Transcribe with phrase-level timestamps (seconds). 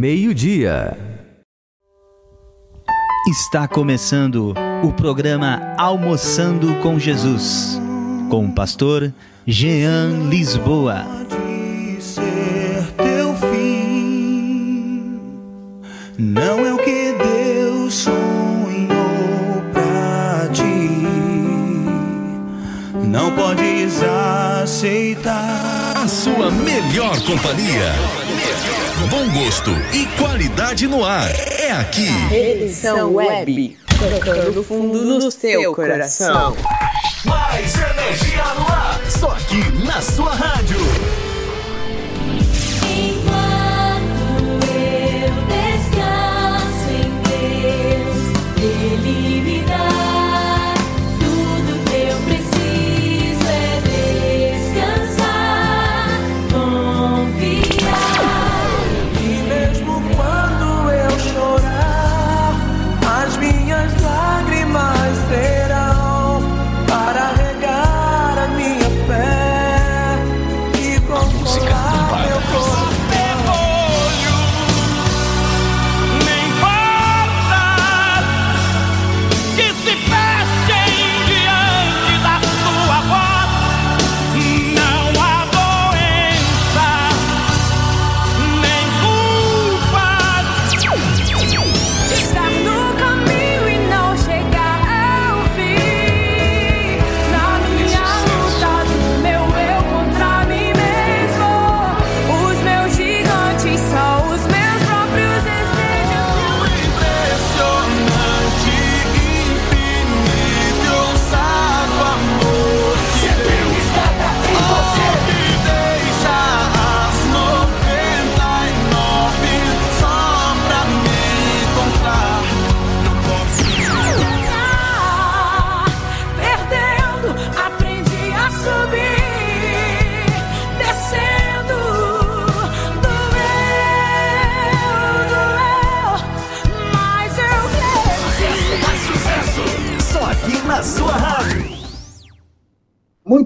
[0.00, 0.96] meio-dia.
[3.28, 7.78] Está começando o programa Almoçando com Jesus,
[8.30, 9.12] com o pastor
[9.46, 11.04] Jean Lisboa.
[11.28, 15.20] Pode ser teu fim,
[16.18, 20.96] não é o que Deus sonhou pra ti.
[23.06, 24.02] Não podes
[24.62, 25.92] aceitar.
[25.94, 28.19] A sua melhor companhia.
[29.08, 31.30] Bom gosto e qualidade no ar.
[31.58, 32.08] É aqui.
[32.32, 36.56] Edição Web, tocando fundo no seu coração.
[37.24, 39.00] Mais energia no ar.
[39.10, 40.78] Só aqui na sua rádio.
[42.86, 48.18] Enquanto eu descanso em Deus,
[48.58, 49.29] Ele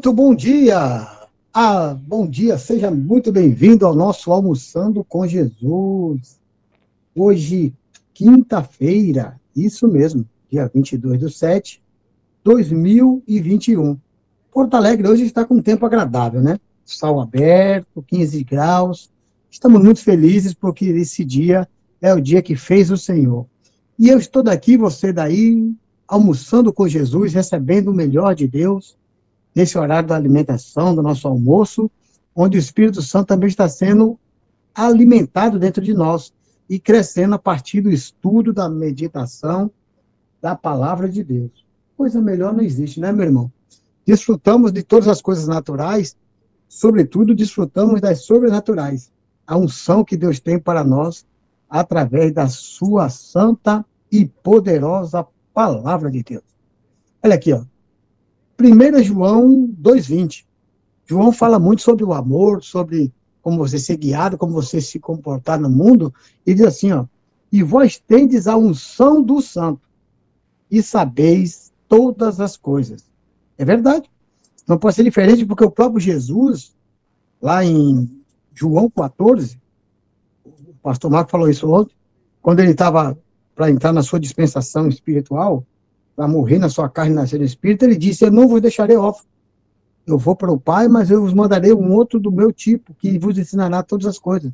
[0.05, 1.09] Muito bom dia!
[1.51, 6.39] Ah, bom dia, seja muito bem-vindo ao nosso Almoçando com Jesus.
[7.17, 7.73] Hoje,
[8.13, 11.83] quinta-feira, isso mesmo, dia 22 do 7,
[12.45, 13.97] 2021.
[14.53, 16.61] Porto Alegre hoje está com um tempo agradável, né?
[16.85, 19.11] Sol aberto, 15 graus.
[19.51, 21.67] Estamos muito felizes porque esse dia
[22.03, 23.47] é o dia que fez o Senhor.
[23.99, 25.73] E eu estou daqui, você daí,
[26.07, 28.99] almoçando com Jesus, recebendo o melhor de Deus,
[29.55, 31.91] nesse horário da alimentação, do nosso almoço,
[32.35, 34.19] onde o Espírito Santo também está sendo
[34.75, 36.33] alimentado dentro de nós
[36.69, 39.71] e crescendo a partir do estudo, da meditação,
[40.43, 41.65] da palavra de Deus.
[41.97, 43.53] Coisa melhor não existe, né, meu irmão?
[44.07, 46.17] Desfrutamos de todas as coisas naturais,
[46.69, 49.13] sobretudo desfrutamos das sobrenaturais.
[49.47, 51.25] A unção que Deus tem para nós
[51.69, 56.45] através da sua santa e poderosa palavra de Deus.
[57.23, 57.65] Olha aqui, ó.
[58.59, 60.45] 1 João 2,20.
[61.07, 65.61] João fala muito sobre o amor, sobre como você ser guiado, como você se comportar
[65.61, 66.13] no mundo,
[66.47, 67.05] e diz assim, ó,
[67.53, 69.89] e vós tendes a unção do santo,
[70.71, 73.05] e sabeis todas as coisas.
[73.59, 74.11] É verdade.
[74.67, 76.75] Não pode ser diferente, porque o próprio Jesus,
[77.41, 78.11] lá em
[78.55, 79.61] João 14,
[80.45, 81.95] o pastor Marco falou isso ontem,
[82.41, 83.17] quando ele estava
[83.55, 85.65] para entrar na sua dispensação espiritual,
[86.15, 88.97] para morrer na sua carne e nascer no espírito, ele disse, eu não vos deixarei
[88.97, 89.27] órfão.
[90.07, 93.19] Eu vou para o Pai, mas eu vos mandarei um outro do meu tipo, que
[93.19, 94.53] vos ensinará todas as coisas.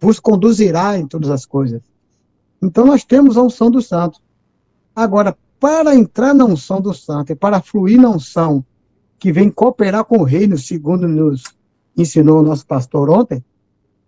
[0.00, 1.80] Vos conduzirá em todas as coisas.
[2.60, 4.20] Então nós temos a unção do santo.
[4.94, 8.64] Agora, para entrar na unção do santo e para fluir na unção
[9.18, 11.42] que vem cooperar com o reino, segundo nos
[11.96, 13.44] ensinou o nosso pastor ontem,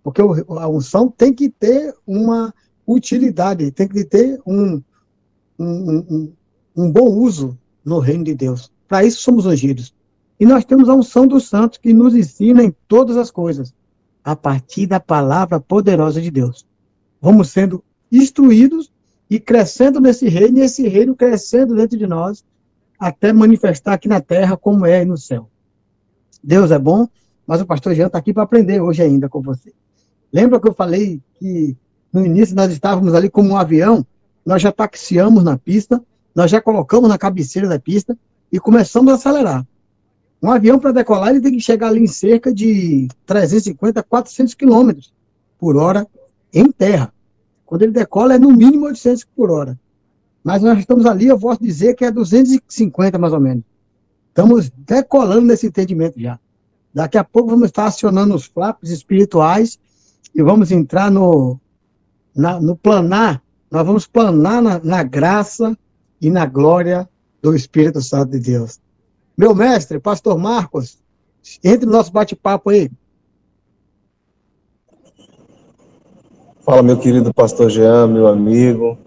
[0.03, 2.55] porque a unção tem que ter uma
[2.87, 4.83] utilidade, tem que ter um,
[5.59, 6.33] um,
[6.81, 8.71] um bom uso no reino de Deus.
[8.89, 9.95] Para isso somos ungidos.
[10.39, 13.75] E nós temos a unção dos santos que nos ensina em todas as coisas,
[14.25, 16.67] a partir da palavra poderosa de Deus.
[17.21, 18.91] Vamos sendo instruídos
[19.29, 22.43] e crescendo nesse reino, e esse reino crescendo dentro de nós,
[22.99, 25.49] até manifestar aqui na terra como é no céu.
[26.43, 27.07] Deus é bom,
[27.47, 29.73] mas o pastor Jean está aqui para aprender hoje ainda com você.
[30.33, 31.77] Lembra que eu falei que
[32.13, 34.05] no início nós estávamos ali como um avião,
[34.45, 36.03] nós já taxiamos na pista,
[36.41, 38.17] nós já colocamos na cabeceira da pista
[38.51, 39.67] e começamos a acelerar.
[40.43, 45.13] Um avião para decolar, ele tem que chegar ali em cerca de 350, 400 quilômetros
[45.59, 46.07] por hora
[46.51, 47.13] em terra.
[47.67, 49.79] Quando ele decola é no mínimo 800 por hora.
[50.43, 53.63] Mas nós estamos ali, eu posso dizer que é 250 mais ou menos.
[54.29, 56.41] Estamos decolando nesse entendimento já.
[56.95, 59.79] Daqui a pouco vamos estar acionando os flaps espirituais
[60.35, 61.61] e vamos entrar no,
[62.35, 63.43] na- no planar.
[63.71, 65.77] Nós vamos planar na, na graça
[66.21, 67.09] e na glória
[67.43, 68.79] do Espírito Santo de Deus.
[69.37, 70.99] Meu mestre, pastor Marcos,
[71.65, 72.91] entre no nosso bate-papo aí.
[76.61, 78.99] Fala, meu querido pastor Jean, meu amigo.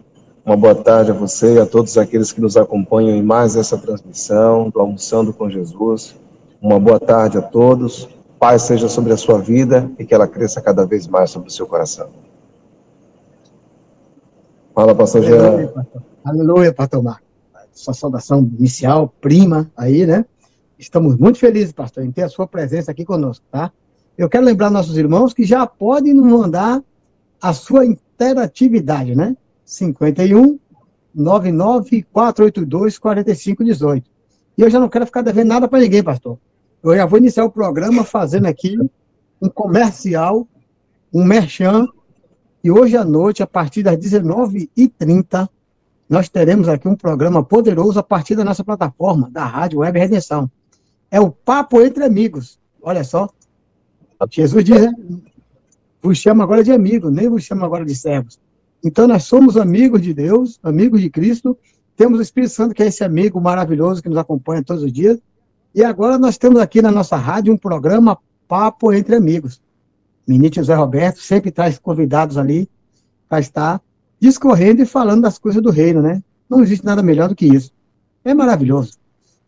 [0.46, 3.78] Uma boa tarde a você e a todos aqueles que nos acompanham em mais essa
[3.78, 6.16] transmissão do Almoçando com Jesus.
[6.62, 8.10] Uma boa tarde a todos.
[8.40, 11.52] Paz seja sobre a sua vida e que ela cresça cada vez mais sobre o
[11.52, 12.10] seu coração.
[14.74, 15.72] Fala, pastor Jean.
[16.26, 17.28] Aleluia, pastor Marcos.
[17.74, 20.26] Sua saudação inicial, prima, aí, né?
[20.80, 23.72] Estamos muito felizes, pastor, em ter a sua presença aqui conosco, tá?
[24.18, 26.84] Eu quero lembrar nossos irmãos que já podem nos mandar
[27.40, 29.38] a sua interatividade, né?
[29.64, 30.58] 51
[31.14, 34.10] 99 482 4518.
[34.58, 36.40] E eu já não quero ficar devendo nada para ninguém, pastor.
[36.84, 38.76] Eu já vou iniciar o programa fazendo aqui
[39.40, 40.48] um comercial,
[41.14, 41.88] um merchan,
[42.64, 45.50] e hoje à noite, a partir das 19h30,
[46.08, 50.50] nós teremos aqui um programa poderoso a partir da nossa plataforma, da Rádio Web Redenção.
[51.12, 52.60] É o Papo Entre Amigos.
[52.82, 53.30] Olha só.
[54.30, 54.94] Jesus diz, né?
[56.02, 58.40] Vos chama agora de amigos, nem vos chama agora de servos.
[58.84, 61.58] Então, nós somos amigos de Deus, amigos de Cristo,
[61.96, 65.20] temos o Espírito Santo, que é esse amigo maravilhoso que nos acompanha todos os dias,
[65.74, 68.18] e agora nós temos aqui na nossa rádio um programa
[68.48, 69.62] Papo Entre Amigos.
[70.28, 72.70] Ministro José Roberto sempre traz convidados ali
[73.28, 73.82] para estar
[74.20, 76.24] discorrendo e falando das coisas do reino, né?
[76.50, 77.72] Não existe nada melhor do que isso.
[78.24, 78.98] É maravilhoso.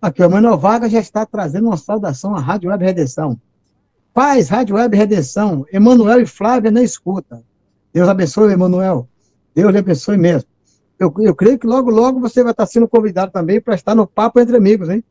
[0.01, 3.39] Aqui, o Manuel Vaga já está trazendo uma saudação à Rádio Web Redenção.
[4.13, 7.44] Paz, Rádio Web Redenção, Emanuel e Flávia na escuta.
[7.94, 9.07] Deus abençoe, Emanuel.
[9.54, 10.50] Deus lhe abençoe mesmo.
[11.00, 14.07] Eu, eu creio que logo, logo você vai estar sendo convidado também para estar no
[14.07, 15.04] Papo Entre Amigos, hein?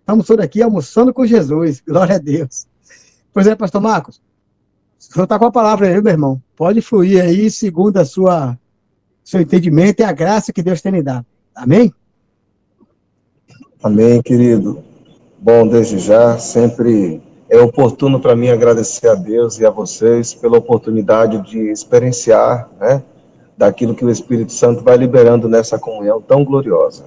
[0.00, 1.80] Estamos todos aqui almoçando com Jesus.
[1.86, 2.66] Glória a Deus.
[3.32, 4.20] Pois é, pastor Marcos.
[5.12, 6.42] Senhor está com a palavra aí, meu irmão.
[6.56, 8.58] Pode fluir aí, segundo a sua
[9.24, 11.24] seu entendimento e a graça que Deus tem lhe dado.
[11.54, 11.92] Amém?
[13.82, 14.82] Amém, querido.
[15.38, 20.58] Bom, desde já, sempre é oportuno para mim agradecer a Deus e a vocês pela
[20.58, 23.02] oportunidade de experienciar, né,
[23.56, 27.04] daquilo que o Espírito Santo vai liberando nessa comunhão tão gloriosa.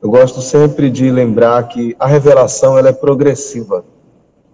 [0.00, 3.84] Eu gosto sempre de lembrar que a revelação ela é progressiva.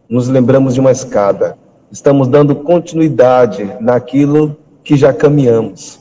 [0.08, 1.58] Nos lembramos de uma escada.
[1.90, 6.00] Estamos dando continuidade naquilo que já caminhamos.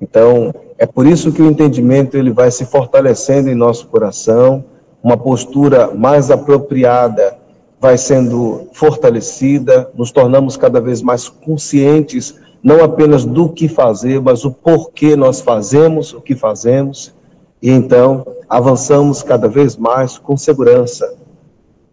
[0.00, 4.64] Então, é por isso que o entendimento ele vai se fortalecendo em nosso coração,
[5.02, 7.42] uma postura mais apropriada
[7.82, 14.44] vai sendo fortalecida, nos tornamos cada vez mais conscientes, não apenas do que fazer, mas
[14.44, 17.12] o porquê nós fazemos o que fazemos,
[17.60, 21.12] e então avançamos cada vez mais com segurança.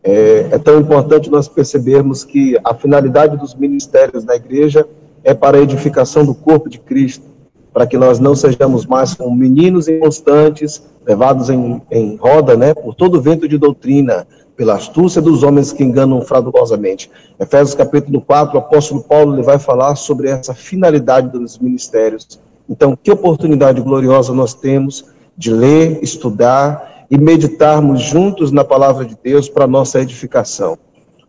[0.03, 4.87] É, é tão importante nós percebermos que a finalidade dos ministérios da igreja
[5.23, 7.25] é para a edificação do corpo de Cristo,
[7.73, 12.95] para que nós não sejamos mais como meninos inconstantes, levados em, em roda, né, por
[12.95, 14.25] todo vento de doutrina,
[14.55, 17.09] pela astúcia dos homens que enganam fraudulosamente.
[17.39, 22.39] Efésios capítulo 4, o apóstolo Paulo ele vai falar sobre essa finalidade dos ministérios.
[22.67, 25.05] Então, que oportunidade gloriosa nós temos
[25.37, 30.77] de ler, estudar e meditarmos juntos na palavra de Deus para nossa edificação,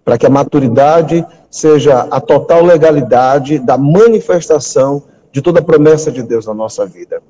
[0.04, 6.22] para que a maturidade seja a total legalidade da manifestação de toda a promessa de
[6.22, 7.22] Deus na nossa vida.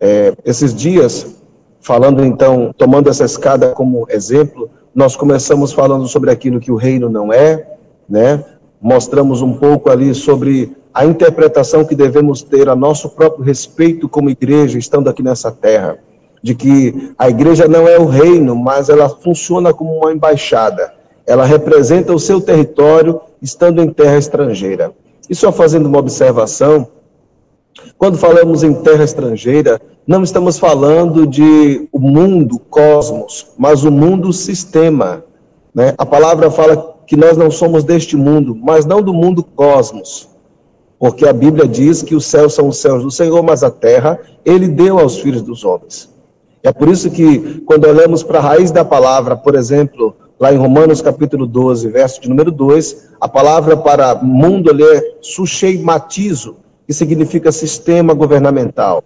[0.00, 1.36] É, esses dias,
[1.80, 7.08] falando então, tomando essa escada como exemplo, nós começamos falando sobre aquilo que o reino
[7.08, 7.76] não é,
[8.08, 8.44] né?
[8.80, 14.28] Mostramos um pouco ali sobre a interpretação que devemos ter a nosso próprio respeito como
[14.28, 15.98] igreja, estando aqui nessa terra,
[16.42, 20.92] de que a igreja não é o reino, mas ela funciona como uma embaixada.
[21.26, 24.92] Ela representa o seu território estando em terra estrangeira.
[25.30, 26.88] E só fazendo uma observação,
[27.96, 34.32] quando falamos em terra estrangeira, não estamos falando de o mundo, cosmos, mas o mundo
[34.32, 35.24] sistema.
[35.72, 35.94] Né?
[35.96, 40.28] A palavra fala que nós não somos deste mundo, mas não do mundo cosmos.
[40.98, 44.18] Porque a Bíblia diz que os céus são os céus do Senhor, mas a terra
[44.44, 46.11] ele deu aos filhos dos homens.
[46.62, 50.56] É por isso que, quando olhamos para a raiz da palavra, por exemplo, lá em
[50.56, 56.92] Romanos capítulo 12, verso de número 2, a palavra para mundo ali é sucheimatizo, que
[56.92, 59.02] significa sistema governamental.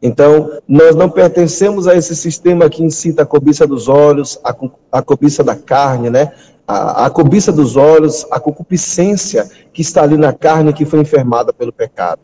[0.00, 4.54] Então, nós não pertencemos a esse sistema que incita a cobiça dos olhos, a,
[4.92, 6.32] a cobiça da carne, né?
[6.66, 11.52] A, a cobiça dos olhos, a concupiscência que está ali na carne que foi enfermada
[11.52, 12.20] pelo pecado.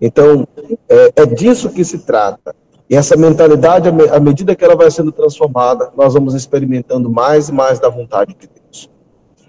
[0.00, 0.46] Então,
[0.88, 2.54] é, é disso que se trata.
[2.90, 7.10] E essa mentalidade, à me- à medida que ela vai sendo transformada, nós vamos experimentando
[7.10, 8.90] mais e mais da vontade de Deus.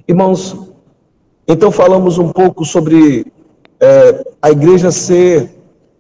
[0.08, 0.58] Irmãos,
[1.48, 3.32] então falamos um pouco sobre
[3.82, 5.50] é, a igreja ser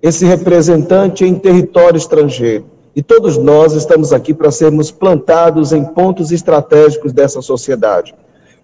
[0.02, 2.66] esse representante em território estrangeiro.
[2.94, 8.14] E todos nós estamos aqui para sermos plantados em pontos estratégicos dessa sociedade,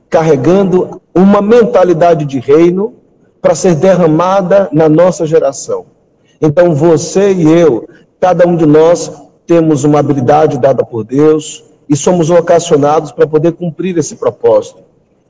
[0.10, 2.96] carregando uma mentalidade de reino
[3.41, 5.86] para ser derramada na nossa geração.
[6.41, 7.88] Então você e eu,
[8.19, 9.12] cada um de nós
[9.45, 14.84] temos uma habilidade dada por Deus e somos vocacionados para poder cumprir esse propósito.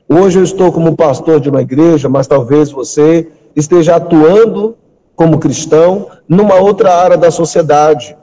[0.08, 4.76] Hoje eu estou como pastor de uma igreja, mas talvez você esteja atuando
[5.14, 8.16] como cristão numa outra área da sociedade.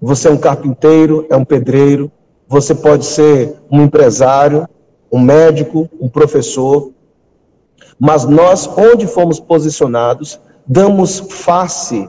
[0.00, 2.10] Você é um carpinteiro, é um pedreiro,
[2.48, 4.68] você pode ser um empresário,
[5.12, 6.90] um médico, um professor.
[7.98, 12.08] Mas nós, onde fomos posicionados, damos face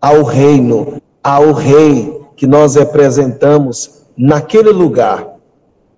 [0.00, 5.26] ao reino, ao rei que nós representamos naquele lugar.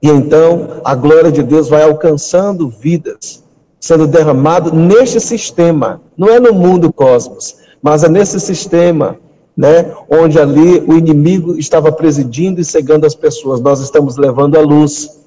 [0.00, 3.42] E então a glória de Deus vai alcançando vidas,
[3.80, 9.18] sendo derramado neste sistema, não é no mundo cosmos, mas é nesse sistema,
[9.56, 13.60] né, onde ali o inimigo estava presidindo e cegando as pessoas.
[13.60, 15.24] Nós estamos levando a luz.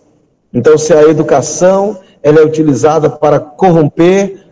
[0.53, 4.48] Então, se a educação ela é utilizada para corromper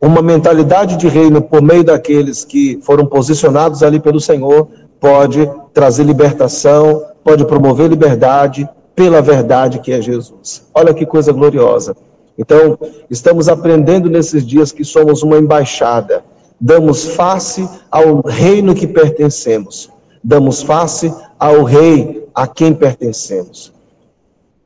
[0.00, 4.68] uma mentalidade de reino por meio daqueles que foram posicionados ali pelo Senhor,
[5.00, 10.66] pode trazer libertação, pode promover liberdade pela verdade que é Jesus.
[10.74, 11.96] Olha que coisa gloriosa.
[12.36, 12.78] Então,
[13.10, 16.24] estamos aprendendo nesses dias que somos uma embaixada.
[16.60, 19.90] Damos face ao reino que pertencemos.
[20.22, 23.72] Damos face ao rei a quem pertencemos.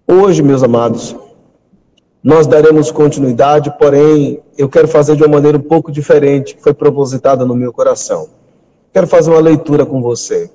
[0.06, 1.16] Hoje, meus amados,
[2.22, 6.72] nós daremos continuidade, porém, eu quero fazer de uma maneira um pouco diferente, que foi
[6.72, 8.28] propositada no meu coração.
[8.92, 10.48] Quero fazer uma leitura com você.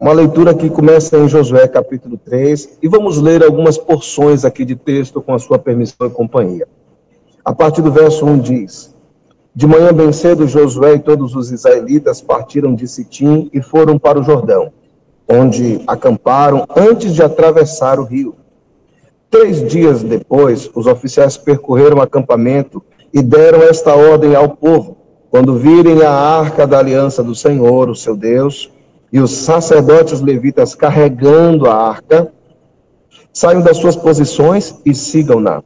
[0.00, 4.74] Uma leitura que começa em Josué capítulo 3, e vamos ler algumas porções aqui de
[4.74, 6.66] texto com a sua permissão e companhia.
[7.44, 8.94] A partir do verso 1 diz:
[9.54, 14.18] De manhã bem cedo, Josué e todos os israelitas partiram de Sitim e foram para
[14.18, 14.72] o Jordão,
[15.28, 18.34] onde acamparam antes de atravessar o rio.
[19.28, 22.82] Três dias depois, os oficiais percorreram o acampamento
[23.14, 24.96] e deram esta ordem ao povo:
[25.30, 28.70] quando virem a arca da aliança do Senhor, o seu Deus,
[29.12, 32.32] e os sacerdotes levitas carregando a arca,
[33.32, 35.62] saiam das suas posições e sigam-na.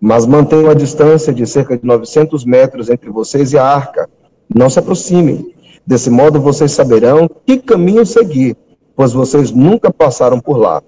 [0.00, 4.08] Mas mantenham a distância de cerca de 900 metros entre vocês e a arca.
[4.54, 5.54] Não se aproximem.
[5.86, 8.56] Desse modo vocês saberão que caminho seguir,
[8.94, 10.82] pois vocês nunca passaram por lá.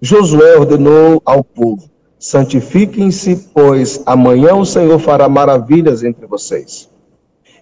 [0.00, 6.88] Josué ordenou ao povo: santifiquem-se, pois amanhã o Senhor fará maravilhas entre vocês.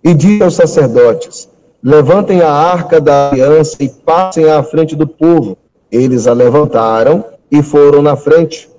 [0.04, 1.48] E disse aos sacerdotes:
[1.82, 5.56] levantem a arca da aliança e passem à frente do povo.
[5.90, 8.70] Eles a levantaram e foram na frente.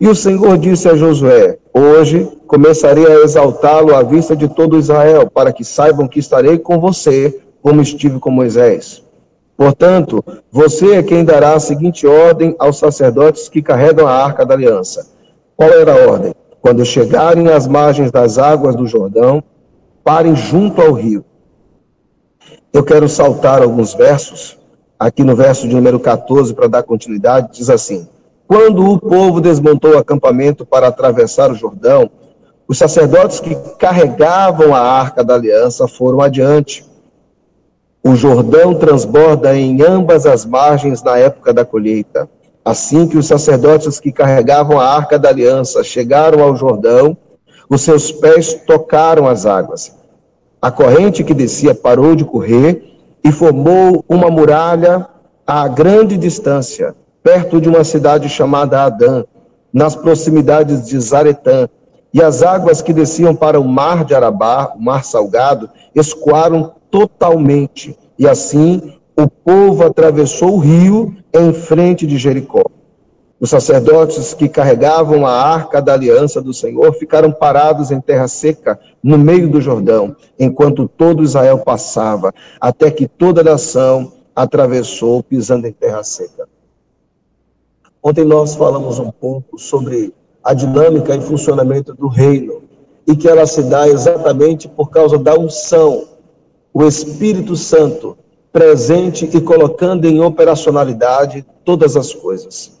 [0.00, 5.30] E o Senhor disse a Josué: Hoje começarei a exaltá-lo à vista de todo Israel,
[5.30, 9.05] para que saibam que estarei com você, como estive com Moisés.
[9.56, 14.54] Portanto, você é quem dará a seguinte ordem aos sacerdotes que carregam a arca da
[14.54, 15.08] aliança.
[15.56, 16.34] Qual era a ordem?
[16.60, 19.42] Quando chegarem às margens das águas do Jordão,
[20.04, 21.24] parem junto ao rio.
[22.72, 24.58] Eu quero saltar alguns versos.
[24.98, 28.06] Aqui no verso de número 14, para dar continuidade, diz assim:
[28.46, 32.10] Quando o povo desmontou o acampamento para atravessar o Jordão,
[32.68, 36.84] os sacerdotes que carregavam a arca da aliança foram adiante.
[38.06, 42.30] O Jordão transborda em ambas as margens na época da colheita.
[42.64, 47.16] Assim que os sacerdotes que carregavam a arca da aliança chegaram ao Jordão,
[47.68, 49.92] os seus pés tocaram as águas.
[50.62, 52.80] A corrente que descia parou de correr
[53.24, 55.08] e formou uma muralha
[55.44, 56.94] a grande distância,
[57.24, 59.24] perto de uma cidade chamada Adã,
[59.72, 61.68] nas proximidades de Zaretã.
[62.14, 67.96] E as águas que desciam para o mar de Arabá, o mar salgado, escoaram totalmente.
[68.18, 72.62] E assim o povo atravessou o rio em frente de Jericó.
[73.38, 78.80] Os sacerdotes que carregavam a arca da aliança do Senhor ficaram parados em terra seca,
[79.02, 85.66] no meio do Jordão, enquanto todo Israel passava, até que toda a nação atravessou, pisando
[85.66, 86.48] em terra seca.
[88.02, 92.62] Ontem nós falamos um pouco sobre a dinâmica e funcionamento do reino,
[93.06, 96.04] e que ela se dá exatamente por causa da unção,
[96.78, 98.18] o Espírito Santo
[98.52, 102.78] presente e colocando em operacionalidade todas as coisas.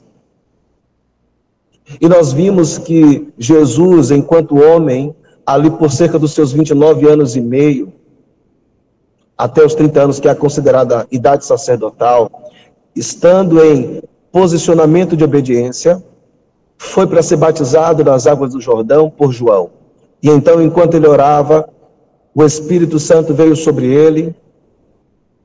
[1.98, 7.40] E nós vimos que Jesus, enquanto homem, ali por cerca dos seus 29 anos e
[7.40, 7.90] meio,
[9.38, 12.30] até os 30 anos, que é a considerada idade sacerdotal,
[12.94, 16.04] estando em posicionamento de obediência,
[16.76, 19.70] foi para ser batizado nas águas do Jordão por João.
[20.22, 21.66] E então, enquanto ele orava,
[22.36, 24.36] o Espírito Santo veio sobre ele,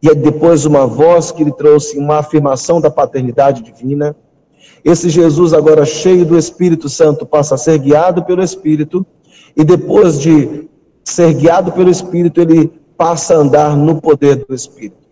[0.04, 4.14] e depois uma voz que lhe trouxe uma afirmação da paternidade divina.
[4.84, 9.06] Esse Jesus, agora cheio do Espírito Santo, passa a ser guiado pelo Espírito,
[9.56, 10.68] e depois de
[11.02, 15.08] ser guiado pelo Espírito, ele passa a andar no poder do Espírito.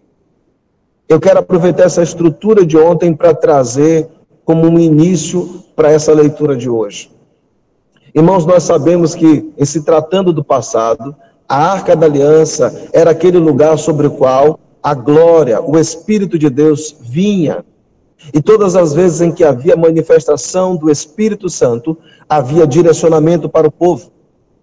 [1.08, 4.10] Eu quero aproveitar essa estrutura de ontem para trazer
[4.44, 7.10] como um início para essa leitura de hoje.
[8.14, 11.16] Irmãos, nós sabemos que, em se tratando do passado,
[11.50, 16.48] a arca da aliança era aquele lugar sobre o qual a glória, o Espírito de
[16.48, 17.65] Deus vinha.
[18.32, 21.98] E todas as vezes em que havia manifestação do Espírito Santo,
[22.29, 24.12] havia direcionamento para o povo,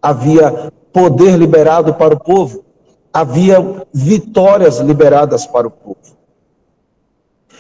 [0.01, 2.65] havia poder liberado para o povo,
[3.13, 5.97] havia vitórias liberadas para o povo.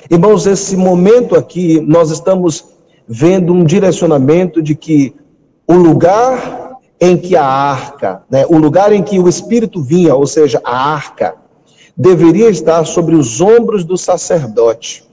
[0.09, 2.64] Irmãos, esse momento aqui, nós estamos
[3.09, 5.14] vendo um direcionamento de que
[5.66, 6.65] o lugar
[7.00, 10.95] em que a arca, né, o lugar em que o Espírito vinha, ou seja, a
[10.95, 11.35] arca,
[11.97, 15.05] deveria estar sobre os ombros do sacerdote.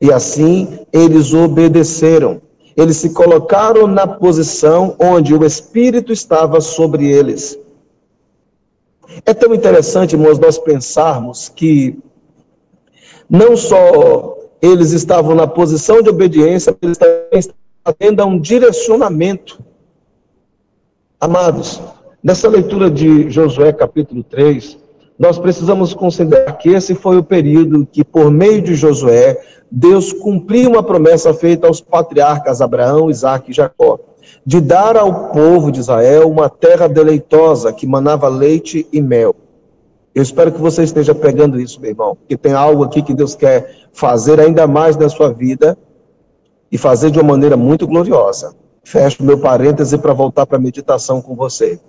[0.00, 2.40] E assim eles obedeceram.
[2.76, 7.58] Eles se colocaram na posição onde o Espírito estava sobre eles.
[9.26, 11.98] É tão interessante, irmãos, nós pensarmos que
[13.28, 19.62] não só eles estavam na posição de obediência, eles também estavam tendo um direcionamento.
[21.22, 21.80] Amados,
[22.20, 24.76] nessa leitura de Josué capítulo 3,
[25.16, 30.70] nós precisamos considerar que esse foi o período que, por meio de Josué, Deus cumpriu
[30.70, 34.00] uma promessa feita aos patriarcas Abraão, Isaac e Jacó,
[34.44, 39.36] de dar ao povo de Israel uma terra deleitosa que manava leite e mel.
[40.12, 43.36] Eu espero que você esteja pegando isso, meu irmão, porque tem algo aqui que Deus
[43.36, 45.78] quer fazer ainda mais na sua vida
[46.68, 48.60] e fazer de uma maneira muito gloriosa.
[48.84, 51.80] Fecho meu parêntese para voltar para a meditação com você.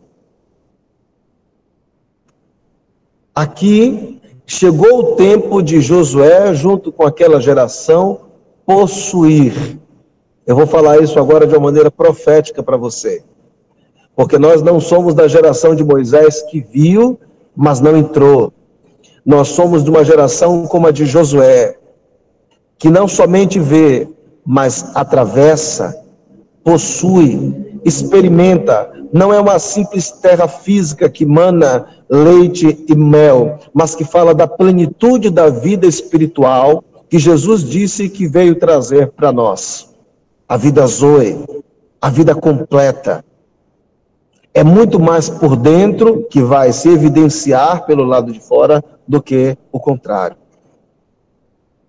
[3.34, 8.22] Aqui chegou o tempo de Josué, junto com aquela geração,
[8.66, 9.80] possuir.
[10.46, 13.24] Eu vou falar isso agora de uma maneira profética para você.
[14.16, 17.20] Porque nós não somos da geração de Moisés que viu,
[17.56, 18.54] mas não entrou.
[19.26, 21.78] Nós somos de uma geração como a de Josué,
[22.78, 24.08] que não somente vê,
[24.46, 26.03] mas atravessa,
[26.64, 28.92] possui, experimenta.
[29.12, 34.48] Não é uma simples terra física que mana leite e mel, mas que fala da
[34.48, 39.94] plenitude da vida espiritual que Jesus disse que veio trazer para nós.
[40.48, 41.38] A vida Zoe,
[42.02, 43.24] a vida completa.
[44.54, 49.58] É muito mais por dentro que vai se evidenciar pelo lado de fora do que
[49.72, 50.38] o contrário.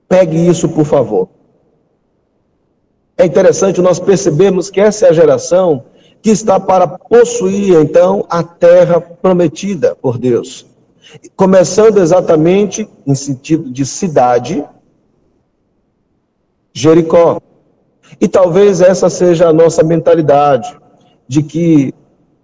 [0.09, 1.29] Pegue isso, por favor.
[3.17, 5.85] É interessante nós percebermos que essa é a geração
[6.21, 10.67] que está para possuir, então, a terra prometida por Deus.
[11.37, 14.65] Começando exatamente em sentido de cidade,
[16.73, 17.41] Jericó.
[18.21, 20.77] E talvez essa seja a nossa mentalidade,
[21.29, 21.95] de que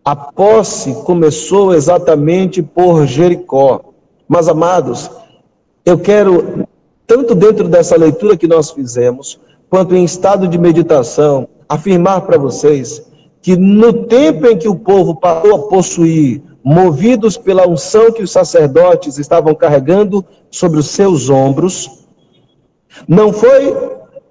[0.04, 3.92] a posse começou exatamente por Jericó.
[4.28, 5.10] Mas, amados,
[5.84, 6.66] eu quero,
[7.06, 13.08] tanto dentro dessa leitura que nós fizemos, quanto em estado de meditação, afirmar para vocês
[13.40, 18.32] que no tempo em que o povo parou a possuir, movidos pela unção que os
[18.32, 21.88] sacerdotes estavam carregando sobre os seus ombros,
[23.08, 23.74] não foi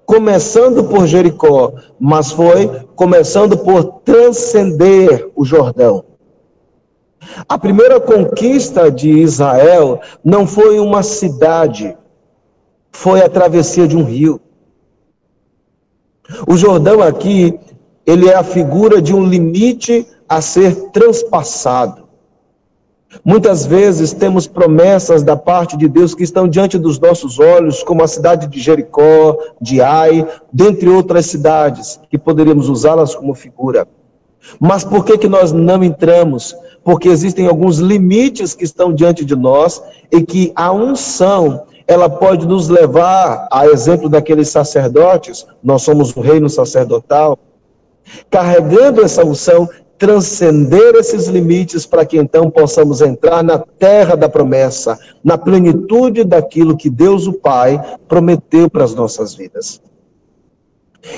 [0.06, 6.04] começando por Jericó, mas foi começando por transcender o Jordão.
[7.48, 11.98] A primeira conquista de Israel não foi uma cidade,
[12.92, 14.42] foi a travessia de um rio.
[16.48, 17.60] O Jordão aqui
[18.06, 22.10] ele é a figura de um limite a ser transpassado.
[23.26, 28.04] Muitas vezes temos promessas da parte de Deus que estão diante dos nossos olhos, como
[28.04, 33.88] a cidade de Jericó, de Ai, dentre outras cidades, que poderíamos usá-las como figura.
[34.60, 36.56] Mas por que, que nós não entramos?
[36.84, 42.48] Porque existem alguns limites que estão diante de nós e que a unção ela pode
[42.48, 47.40] nos levar, a exemplo daqueles sacerdotes, nós somos o reino sacerdotal,
[48.30, 55.00] carregando essa unção, transcender esses limites para que então possamos entrar na terra da promessa,
[55.24, 59.82] na plenitude daquilo que Deus o Pai prometeu para as nossas vidas.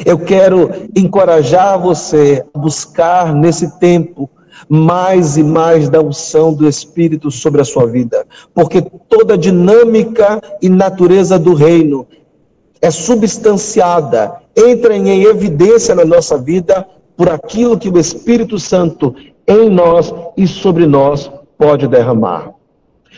[0.05, 4.29] Eu quero encorajar você a buscar nesse tempo
[4.69, 10.69] mais e mais da unção do Espírito sobre a sua vida, porque toda dinâmica e
[10.69, 12.08] natureza do reino
[12.82, 19.13] é substanciada, entra em evidência na nossa vida por aquilo que o Espírito Santo
[19.47, 22.61] em nós e sobre nós pode derramar.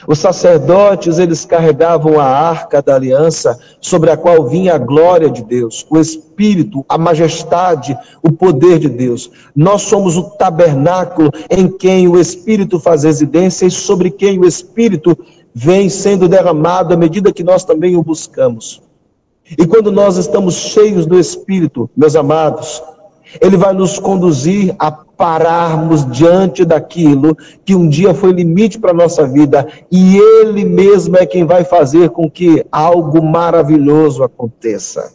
[0.08, 5.44] Os sacerdotes, eles carregavam a arca da aliança, sobre a qual vinha a glória de
[5.44, 9.32] Deus, o Espírito, a majestade, o poder de Deus.
[9.56, 15.18] Nós somos o tabernáculo em quem o Espírito faz residência e sobre quem o Espírito
[15.54, 18.82] vem sendo derramado à medida que nós também o buscamos.
[19.58, 22.82] E quando nós estamos cheios do Espírito, meus amados,
[23.42, 28.96] ele vai nos conduzir a pararmos diante daquilo que um dia foi limite para a
[28.96, 35.14] nossa vida, e Ele mesmo é quem vai fazer com que algo maravilhoso aconteça.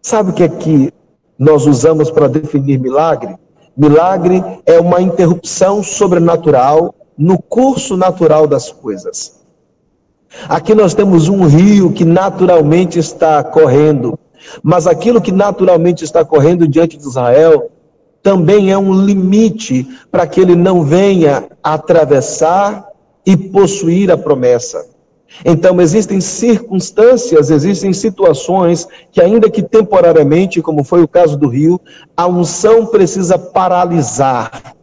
[0.00, 0.92] Sabe o que é que
[1.38, 3.36] nós usamos para definir milagre?
[3.76, 9.38] Milagre é uma interrupção sobrenatural no curso natural das coisas.
[10.48, 14.18] Aqui nós temos um rio que naturalmente está correndo,
[14.62, 17.70] mas aquilo que naturalmente está correndo diante de Israel
[18.22, 22.86] também é um limite para que ele não venha atravessar
[23.24, 24.86] e possuir a promessa.
[25.44, 31.80] Então, existem circunstâncias, existem situações que, ainda que temporariamente, como foi o caso do rio,
[32.16, 34.77] a unção precisa paralisar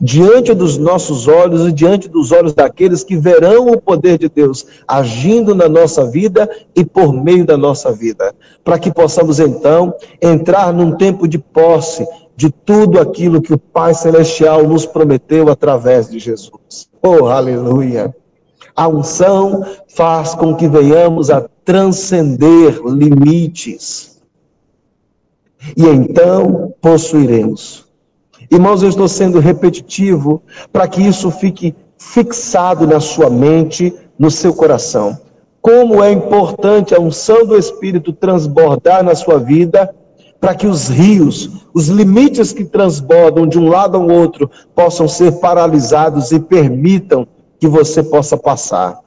[0.00, 4.66] diante dos nossos olhos e diante dos olhos daqueles que verão o poder de Deus
[4.86, 10.72] agindo na nossa vida e por meio da nossa vida, para que possamos então entrar
[10.72, 16.18] num tempo de posse de tudo aquilo que o Pai Celestial nos prometeu através de
[16.18, 16.88] Jesus.
[17.02, 18.14] Oh, aleluia!
[18.74, 24.20] A unção faz com que venhamos a transcender limites.
[25.76, 27.86] E então possuiremos.
[28.52, 34.52] Irmãos, eu estou sendo repetitivo para que isso fique fixado na sua mente, no seu
[34.52, 35.18] coração.
[35.62, 39.94] Como é importante a unção do Espírito transbordar na sua vida
[40.38, 45.40] para que os rios, os limites que transbordam de um lado ao outro, possam ser
[45.40, 47.26] paralisados e permitam
[47.58, 49.00] que você possa passar.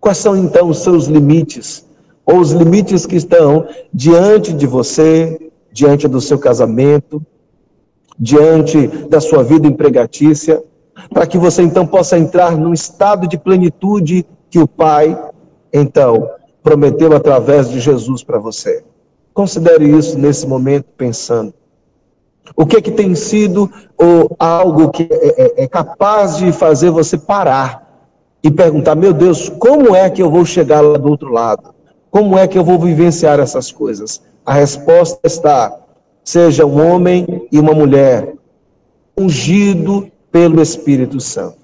[0.00, 1.84] Quais são então os seus limites?
[2.24, 7.20] Ou os limites que estão diante de você, diante do seu casamento,
[8.18, 10.62] diante da sua vida empregatícia,
[11.10, 15.18] para que você então possa entrar num estado de plenitude que o Pai,
[15.72, 16.28] então,
[16.62, 18.84] prometeu através de Jesus para você.
[19.32, 21.54] Considere isso nesse momento pensando.
[22.54, 26.90] O que, é que tem sido ou, algo que é, é, é capaz de fazer
[26.90, 27.82] você parar
[28.42, 31.74] e perguntar: meu Deus, como é que eu vou chegar lá do outro lado?
[32.10, 34.20] Como é que eu vou vivenciar essas coisas?
[34.44, 35.74] A resposta está:
[36.24, 38.34] seja um homem e uma mulher
[39.16, 41.58] ungido pelo Espírito Santo.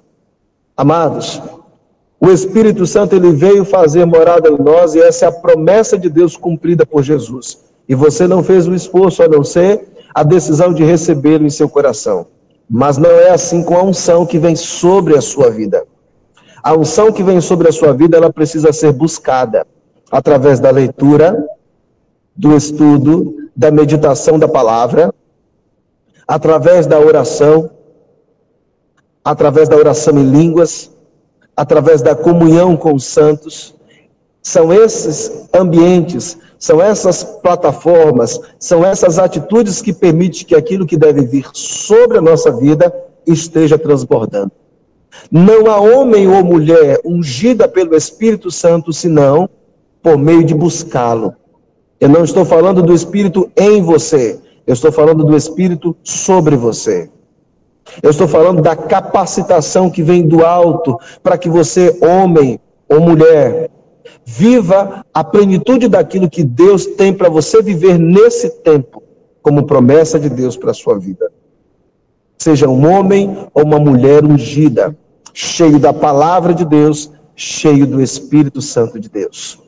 [0.76, 1.40] Amados,
[2.20, 6.08] o Espírito Santo ele veio fazer morada em nós e essa é a promessa de
[6.08, 7.58] Deus cumprida por Jesus.
[7.88, 11.68] E você não fez o esforço a não ser a decisão de recebê-lo em seu
[11.68, 12.26] coração.
[12.68, 15.84] Mas não é assim com a unção que vem sobre a sua vida.
[16.62, 19.66] A unção que vem sobre a sua vida, ela precisa ser buscada
[20.10, 21.46] através da leitura,
[22.36, 25.12] do estudo, da meditação da palavra,
[26.28, 27.68] através da oração,
[29.24, 30.92] através da oração em línguas,
[31.56, 33.74] através da comunhão com os santos.
[34.40, 41.22] São esses ambientes, são essas plataformas, são essas atitudes que permitem que aquilo que deve
[41.22, 42.94] vir sobre a nossa vida
[43.26, 44.52] esteja transbordando.
[45.32, 49.50] Não há homem ou mulher ungida pelo Espírito Santo senão
[50.00, 51.34] por meio de buscá-lo.
[52.00, 57.10] Eu não estou falando do Espírito em você, eu estou falando do Espírito sobre você.
[58.02, 63.70] Eu estou falando da capacitação que vem do alto para que você, homem ou mulher,
[64.24, 69.02] viva a plenitude daquilo que Deus tem para você viver nesse tempo,
[69.42, 71.32] como promessa de Deus para a sua vida.
[72.36, 74.96] Seja um homem ou uma mulher ungida,
[75.32, 79.58] cheio da palavra de Deus, cheio do Espírito Santo de Deus.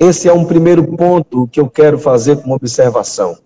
[0.00, 3.36] Esse é um primeiro ponto que eu quero fazer como observação.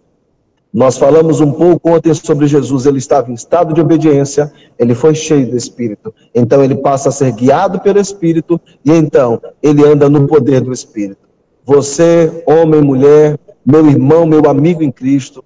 [0.72, 5.16] Nós falamos um pouco ontem sobre Jesus, ele estava em estado de obediência, ele foi
[5.16, 6.14] cheio do Espírito.
[6.32, 10.72] Então ele passa a ser guiado pelo Espírito e então ele anda no poder do
[10.72, 11.28] Espírito.
[11.64, 13.36] Você, homem, mulher,
[13.66, 15.44] meu irmão, meu amigo em Cristo,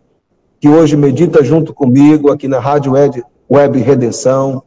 [0.61, 2.93] que hoje medita junto comigo aqui na Rádio
[3.51, 4.63] Web Redenção,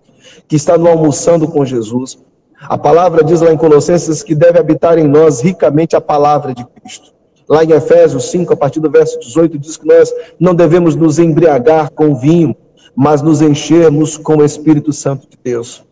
[0.48, 2.18] que está no almoçando com Jesus.
[2.62, 6.64] A palavra diz lá em Colossenses que deve habitar em nós ricamente a palavra de
[6.66, 7.12] Cristo.
[7.50, 11.18] Lá em Efésios 5, a partir do verso 18, diz que nós não devemos nos
[11.18, 12.56] embriagar com vinho,
[12.96, 15.84] mas nos enchermos com o Espírito Santo de Deus.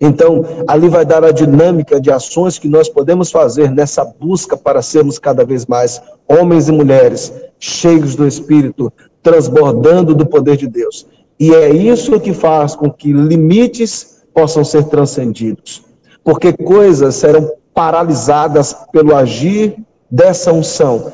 [0.00, 4.82] Então, ali vai dar a dinâmica de ações que nós podemos fazer nessa busca para
[4.82, 11.06] sermos cada vez mais homens e mulheres cheios do Espírito, transbordando do poder de Deus.
[11.38, 15.91] E é isso que faz com que limites possam ser transcendidos.
[16.24, 19.76] Porque coisas serão paralisadas pelo agir
[20.10, 21.12] dessa unção,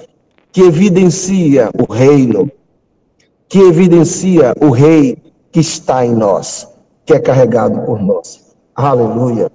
[0.53, 2.51] que evidencia o reino,
[3.49, 5.17] que evidencia o rei
[5.53, 6.69] que está em nós,
[7.07, 8.55] que é carregado por nós.
[8.75, 9.51] Aleluia,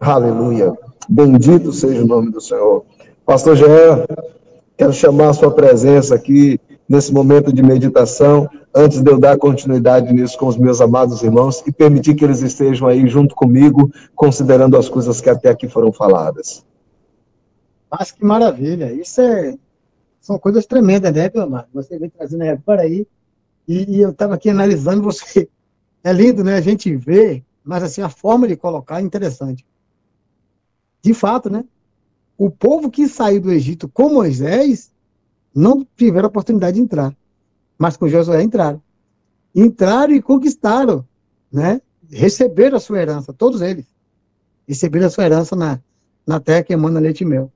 [0.00, 0.72] aleluia.
[1.08, 2.84] Bendito seja o nome do Senhor.
[3.26, 4.04] Pastor Jean,
[4.76, 10.12] quero chamar a sua presença aqui nesse momento de meditação, antes de eu dar continuidade
[10.12, 14.76] nisso com os meus amados irmãos e permitir que eles estejam aí junto comigo, considerando
[14.76, 16.64] as coisas que até aqui foram faladas.
[17.90, 18.92] Mas que maravilha.
[18.92, 19.56] Isso é.
[20.20, 21.68] São coisas tremendas, né, meu amado?
[21.72, 23.06] Você vem trazendo a para aí.
[23.68, 25.48] E, e eu estava aqui analisando você.
[26.02, 26.56] É lindo, né?
[26.56, 29.64] A gente vê, mas assim, a forma de colocar é interessante.
[31.00, 31.64] De fato, né?
[32.36, 34.92] O povo que saiu do Egito com Moisés
[35.54, 37.16] não tiveram a oportunidade de entrar.
[37.78, 38.80] Mas com Josué entraram.
[39.54, 41.04] Entraram e conquistaram,
[41.52, 41.80] né?
[42.10, 43.86] Receberam a sua herança, todos eles.
[44.66, 45.80] Receberam a sua herança na,
[46.26, 47.50] na terra que emana leite e mel.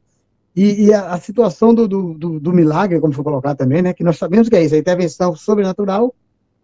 [0.54, 3.92] E, e a, a, situação do, do, do, milagre, como foi colocado também, né?
[3.92, 6.14] Que nós sabemos que é isso, a intervenção sobrenatural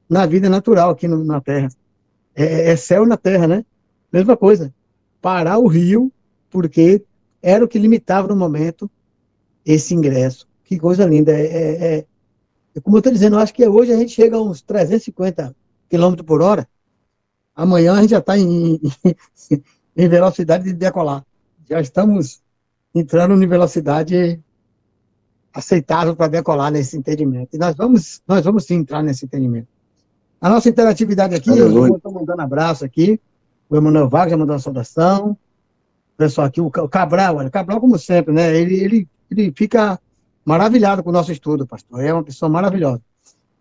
[0.08, 1.68] na vida natural aqui no, na terra.
[2.34, 3.64] É, é céu na terra, né?
[4.12, 4.74] Mesma coisa.
[5.20, 6.12] Parar o rio,
[6.50, 7.04] porque
[7.42, 8.90] era o que limitava no momento
[9.64, 10.48] esse ingresso.
[10.64, 11.32] Que coisa linda.
[11.32, 12.04] É, é, é
[12.82, 15.54] como eu estou dizendo, eu acho que hoje a gente chega a uns 350
[15.88, 16.68] km por hora.
[17.54, 18.80] Amanhã a gente já está em,
[19.96, 21.24] em velocidade de decolar.
[21.68, 22.42] Já estamos
[22.94, 24.40] entrando em velocidade
[25.52, 27.54] aceitável para decolar nesse entendimento.
[27.54, 29.68] E nós vamos, nós vamos sim entrar nesse entendimento.
[30.40, 31.92] A nossa interatividade aqui, Aleluia.
[31.92, 33.20] eu estou mandando abraço aqui.
[33.70, 35.30] O Emanuel Vargas já mandou uma saudação.
[35.30, 38.54] O pessoal aqui, o Cabral, olha, Cabral, como sempre, né?
[38.54, 39.98] Ele, ele, ele fica
[40.44, 42.04] maravilhado com o nosso estudo, pastor.
[42.04, 43.00] É uma pessoa maravilhosa.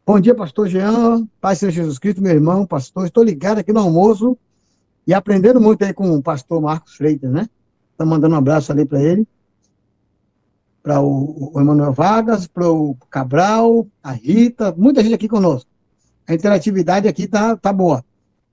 [0.05, 3.05] Bom dia, pastor Jean, Pai Senhor Jesus Cristo, meu irmão, pastor.
[3.05, 4.37] Estou ligado aqui no almoço
[5.07, 7.47] e aprendendo muito aí com o pastor Marcos Freitas, né?
[7.91, 9.25] Está mandando um abraço ali para ele.
[10.81, 15.69] Para o, o Emanuel Vargas, para o Cabral, a Rita, muita gente aqui conosco.
[16.27, 18.03] A interatividade aqui tá, tá boa.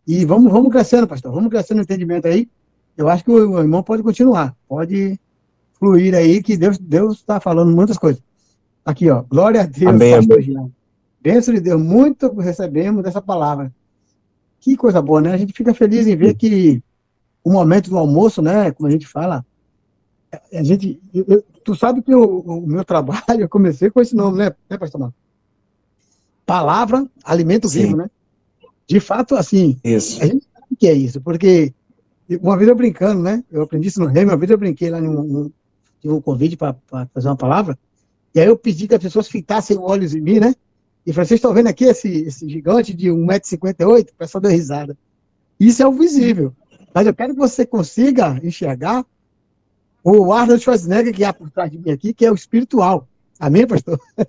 [0.06, 1.32] E vamos, vamos crescendo, pastor.
[1.32, 2.48] Vamos crescendo no entendimento aí.
[2.96, 4.56] Eu acho que o, o irmão pode continuar.
[4.68, 5.18] Pode
[5.80, 8.22] fluir aí, que Deus Deus está falando muitas coisas.
[8.84, 9.22] Aqui, ó.
[9.22, 10.70] Glória a Deus, amém, Jean.
[11.20, 13.72] Bênção de Deus, muito recebemos dessa palavra.
[14.60, 15.32] Que coisa boa, né?
[15.32, 16.82] A gente fica feliz em ver que
[17.42, 18.70] o momento do almoço, né?
[18.70, 19.44] Como a gente fala,
[20.52, 21.00] a gente.
[21.12, 24.78] Eu, tu sabe que o, o, meu trabalho, eu comecei com esse nome, né, né
[24.78, 25.18] pastor Marcos?
[26.44, 27.82] Palavra, alimento Sim.
[27.82, 28.10] vivo, né?
[28.86, 30.20] De fato, assim, isso.
[30.22, 31.72] a gente sabe o que é isso, porque
[32.42, 33.44] uma vez eu brincando, né?
[33.50, 35.50] Eu aprendi isso no Rei, uma vez eu brinquei lá num,
[36.00, 36.76] tive um convite para
[37.12, 37.78] fazer uma palavra,
[38.34, 40.54] e aí eu pedi que as pessoas fitassem olhos em mim, né?
[41.06, 44.10] E falei, vocês estão vendo aqui esse, esse gigante de 1,58m?
[44.10, 44.96] O pessoal deu risada.
[45.58, 46.54] Isso é o visível.
[46.94, 49.04] Mas eu quero que você consiga enxergar
[50.02, 53.08] o Arnold Schwarzenegger que há por trás de mim aqui, que é o espiritual.
[53.38, 53.98] Amém, pastor?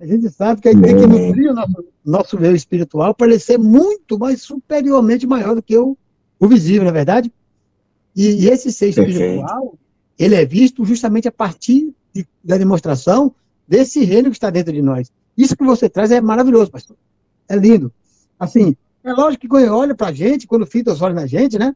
[0.00, 3.28] A gente sabe que a gente tem que nutrir o nosso, nosso meio espiritual para
[3.28, 5.96] ele ser muito mais superiormente maior do que o,
[6.38, 7.32] o visível, não é verdade?
[8.14, 9.78] E, e esse ser espiritual,
[10.18, 13.34] ele é visto justamente a partir de, da demonstração
[13.66, 15.10] desse reino que está dentro de nós.
[15.36, 16.96] Isso que você traz é maravilhoso, pastor.
[17.48, 17.92] É lindo.
[18.38, 21.58] Assim, é lógico que quando olha para a gente, quando fita os olhos na gente,
[21.58, 21.74] né?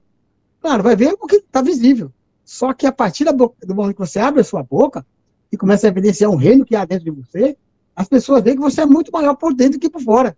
[0.60, 2.12] Claro, vai ver o que está visível.
[2.44, 5.04] Só que a partir boca, do momento que você abre a sua boca
[5.52, 7.56] e começa a evidenciar um reino que há dentro de você,
[7.94, 10.36] as pessoas veem que você é muito maior por dentro que por fora.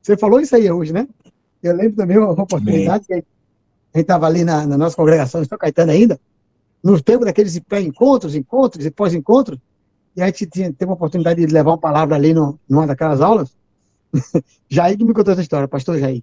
[0.00, 1.06] Você falou isso aí hoje, né?
[1.62, 3.20] Eu lembro também uma oportunidade Bem.
[3.20, 3.26] que
[3.92, 6.18] a gente estava ali na, na, nossa congregação, estou Caetano ainda,
[6.82, 9.58] nos tempos daqueles pré-encontros, encontros e pós-encontros,
[10.16, 13.20] e a gente tinha, teve a oportunidade de levar uma palavra ali no, numa daquelas
[13.20, 13.54] aulas.
[14.68, 16.22] Jair que me contou essa história, pastor Jair.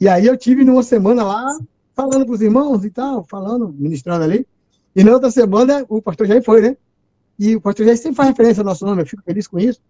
[0.00, 1.58] E aí eu tive numa semana lá,
[1.94, 4.46] falando para os irmãos e tal, falando, ministrando ali.
[4.94, 6.76] E na outra semana o pastor Jair foi, né?
[7.38, 9.80] E o pastor Jair sempre faz referência ao nosso nome, eu fico feliz com isso.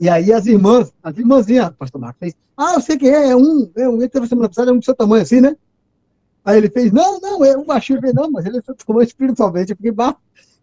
[0.00, 3.36] E aí as irmãs, as irmãzinhas, pastor Marcos, fez, ah, eu sei que é, é
[3.36, 5.56] um, é um, ele teve semana passada, é um do seu tamanho assim, né?
[6.48, 7.98] Aí ele fez, não, não, é um baixinho.
[7.98, 9.72] Eu falei, não, mas ele tamanho espiritualmente.
[9.72, 10.16] Eu fiquei, bah,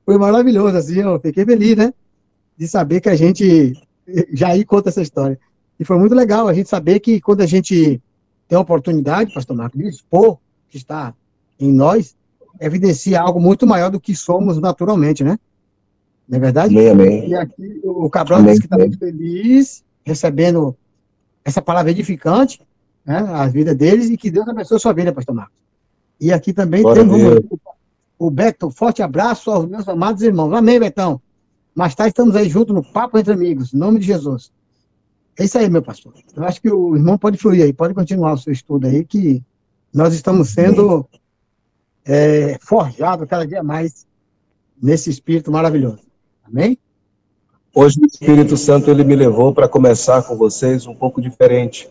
[0.03, 1.93] foi maravilhoso, assim, eu fiquei feliz, né?
[2.57, 3.79] De saber que a gente,
[4.33, 5.39] Jair conta essa história.
[5.79, 8.01] E foi muito legal a gente saber que quando a gente
[8.47, 11.13] tem a oportunidade, pastor Marcos, de expor que está
[11.59, 12.15] em nós,
[12.59, 15.37] evidencia algo muito maior do que somos naturalmente, né?
[16.27, 16.75] Não é verdade?
[16.75, 17.29] Amém, amém.
[17.29, 20.75] E aqui o Cabral Amém, disse que está muito feliz, recebendo
[21.43, 22.59] essa palavra edificante,
[23.05, 25.64] né, a vida deles, e que Deus abençoe a sua vida, pastor Marcos.
[26.19, 27.45] E aqui também Glória a temos Deus.
[28.17, 30.53] o, Beto, forte abraço aos meus amados irmãos.
[30.53, 31.21] Amém, Betão.
[31.73, 34.51] Mais tarde estamos aí juntos no Papo Entre Amigos, em nome de Jesus.
[35.37, 36.13] É isso aí, meu pastor.
[36.35, 39.43] Eu acho que o irmão pode fluir aí, pode continuar o seu estudo aí, que
[39.93, 41.05] nós estamos sendo
[42.05, 44.07] é, forjados cada dia mais
[44.81, 46.03] nesse espírito maravilhoso.
[46.43, 46.77] Amém?
[47.73, 51.89] Hoje o Espírito Santo ele me levou para começar com vocês um pouco diferente.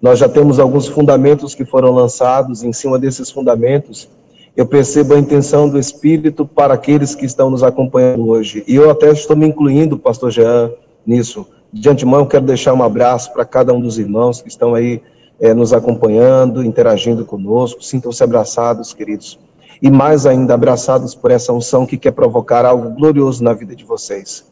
[0.00, 4.08] Nós já temos alguns fundamentos que foram lançados, em cima desses fundamentos,
[4.56, 8.64] eu percebo a intenção do Espírito para aqueles que estão nos acompanhando hoje.
[8.66, 10.72] E eu até estou me incluindo, pastor Jean,
[11.06, 11.46] nisso.
[11.72, 15.00] De antemão, quero deixar um abraço para cada um dos irmãos que estão aí
[15.38, 17.82] eh, nos acompanhando, interagindo conosco.
[17.82, 19.38] Sintam-se abraçados, queridos.
[19.80, 23.84] E mais ainda, abraçados por essa unção que quer provocar algo glorioso na vida de
[23.84, 24.49] vocês.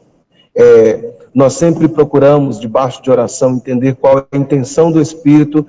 [0.59, 5.65] É, nós sempre procuramos, debaixo de oração, entender qual é a intenção do Espírito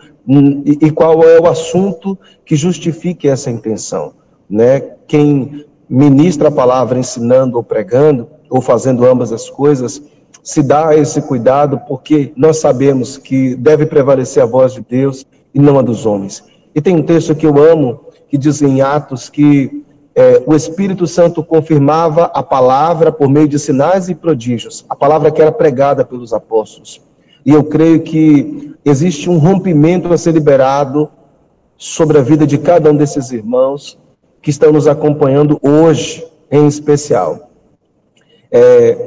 [0.65, 4.13] e, e qual é o assunto que justifique essa intenção.
[4.49, 4.79] Né?
[5.07, 10.01] Quem ministra a palavra ensinando ou pregando, ou fazendo ambas as coisas,
[10.41, 15.23] se dá esse cuidado porque nós sabemos que deve prevalecer a voz de Deus
[15.53, 16.43] e não a dos homens.
[16.73, 19.83] E tem um texto que eu amo, que diz em Atos que
[20.19, 25.31] é, o Espírito Santo confirmava a palavra por meio de sinais e prodígios, a palavra
[25.31, 27.01] que era pregada pelos apóstolos.
[27.45, 31.09] E eu creio que existe um rompimento a ser liberado
[31.77, 33.97] sobre a vida de cada um desses irmãos
[34.41, 37.51] que estão nos acompanhando hoje, em especial.
[38.51, 38.97] É,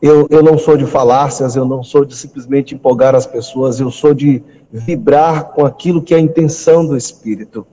[0.00, 3.90] eu, eu não sou de falácias, eu não sou de simplesmente empolgar as pessoas, eu
[3.90, 4.42] sou de
[4.72, 7.66] vibrar com aquilo que é a intenção do Espírito.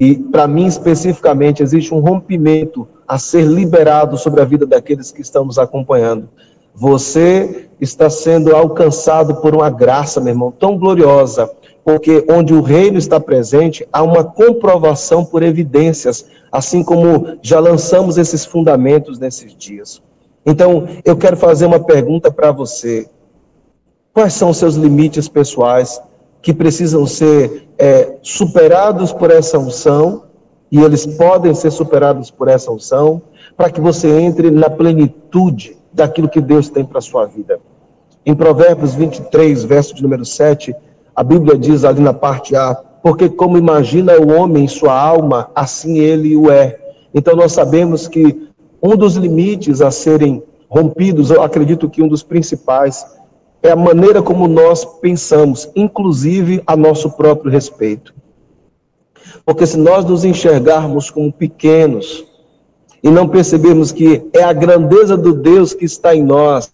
[0.00, 5.20] E para mim especificamente existe um rompimento a ser liberado sobre a vida daqueles que
[5.20, 6.28] estão nos acompanhando.
[6.74, 11.50] Você está sendo alcançado por uma graça, meu irmão, tão gloriosa,
[11.84, 18.18] porque onde o reino está presente, há uma comprovação por evidências, assim como já lançamos
[18.18, 20.00] esses fundamentos nesses dias.
[20.46, 23.08] Então, eu quero fazer uma pergunta para você.
[24.12, 26.00] Quais são os seus limites pessoais
[26.40, 30.24] que precisam ser é, superados por essa unção,
[30.70, 33.22] e eles podem ser superados por essa unção,
[33.56, 37.58] para que você entre na plenitude daquilo que Deus tem para a sua vida.
[38.24, 40.74] Em Provérbios 23, verso de número 7,
[41.14, 45.50] a Bíblia diz ali na parte A, porque como imagina o homem em sua alma,
[45.54, 46.78] assim ele o é.
[47.14, 48.48] Então nós sabemos que
[48.82, 53.04] um dos limites a serem rompidos, eu acredito que um dos principais,
[53.62, 58.14] é a maneira como nós pensamos, inclusive a nosso próprio respeito.
[59.44, 62.24] Porque se nós nos enxergarmos como pequenos
[63.02, 66.70] e não percebermos que é a grandeza do Deus que está em nós,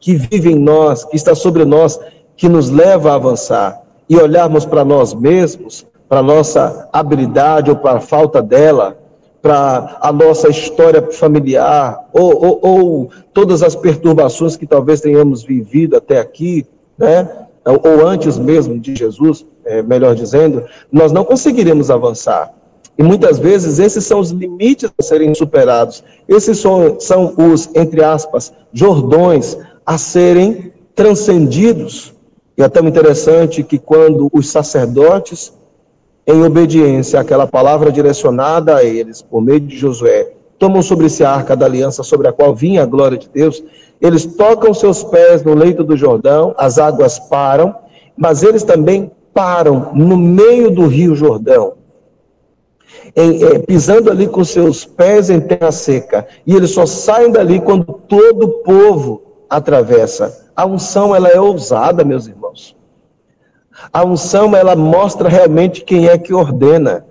[0.00, 1.98] que vive em nós, que está sobre nós,
[2.36, 7.98] que nos leva a avançar, e olharmos para nós mesmos, para nossa habilidade ou para
[7.98, 8.96] a falta dela,
[9.42, 15.96] para a nossa história familiar, ou, ou, ou, todas as perturbações que talvez tenhamos vivido
[15.96, 16.66] até aqui,
[16.98, 17.46] né?
[17.64, 22.52] ou antes mesmo de Jesus, é, melhor dizendo, nós não conseguiremos avançar.
[22.98, 26.02] E muitas vezes esses são os limites a serem superados.
[26.26, 32.14] Esses são, são os, entre aspas, jordões a serem transcendidos.
[32.56, 35.52] E é tão interessante que quando os sacerdotes
[36.26, 41.30] em obediência àquela palavra direcionada a eles, por meio de Josué, tomam sobre si a
[41.30, 43.62] arca da aliança sobre a qual vinha a glória de Deus,
[44.00, 47.74] eles tocam seus pés no leito do Jordão, as águas param,
[48.16, 51.74] mas eles também param no meio do rio Jordão,
[53.14, 57.60] em, é, pisando ali com seus pés em terra seca, e eles só saem dali
[57.60, 60.46] quando todo o povo atravessa.
[60.56, 62.74] A unção, ela é ousada, meus irmãos.
[63.92, 67.04] A unção, ela mostra realmente quem é que ordena.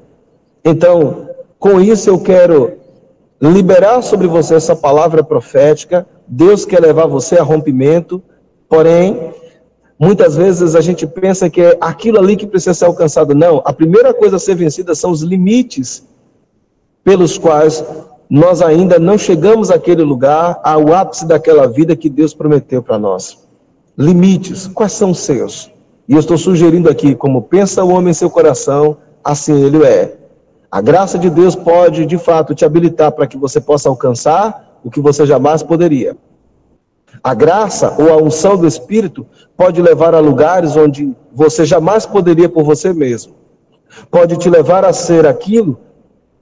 [0.63, 2.73] Então, com isso eu quero
[3.41, 6.07] liberar sobre você essa palavra profética.
[6.27, 8.21] Deus quer levar você a rompimento,
[8.67, 9.31] porém,
[9.99, 13.35] muitas vezes a gente pensa que é aquilo ali que precisa ser alcançado.
[13.35, 16.03] Não, a primeira coisa a ser vencida são os limites
[17.03, 17.83] pelos quais
[18.27, 23.37] nós ainda não chegamos àquele lugar, ao ápice daquela vida que Deus prometeu para nós.
[23.95, 25.71] Limites, quais são os seus?
[26.07, 30.17] E eu estou sugerindo aqui, como pensa o homem em seu coração, assim ele é.
[30.69, 34.91] A graça de Deus pode, de fato, te habilitar para que você possa alcançar o
[34.91, 36.15] que você jamais poderia.
[37.23, 39.25] A graça ou a unção do Espírito
[39.57, 43.33] pode levar a lugares onde você jamais poderia por você mesmo.
[44.11, 45.79] Pode te levar a ser aquilo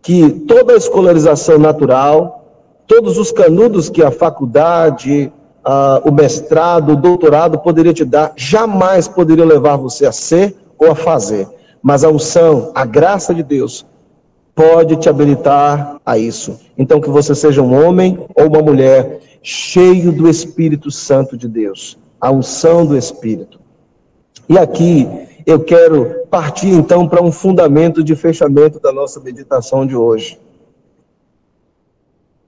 [0.02, 2.44] que toda a escolarização natural,
[2.88, 5.32] todos os canudos que a faculdade,
[5.64, 10.92] ah, o mestrado, o doutorado poderia te dar, jamais poderiam levar você a ser ou
[10.92, 11.48] a fazer.
[11.82, 13.86] Mas a unção, a graça de Deus,
[14.56, 16.60] pode te habilitar a isso.
[16.78, 21.98] Então, que você seja um homem ou uma mulher cheio do Espírito Santo de Deus,
[22.20, 23.60] a unção do Espírito.
[24.48, 25.08] E aqui
[25.46, 30.40] eu quero partir então para um fundamento de fechamento da nossa meditação de hoje.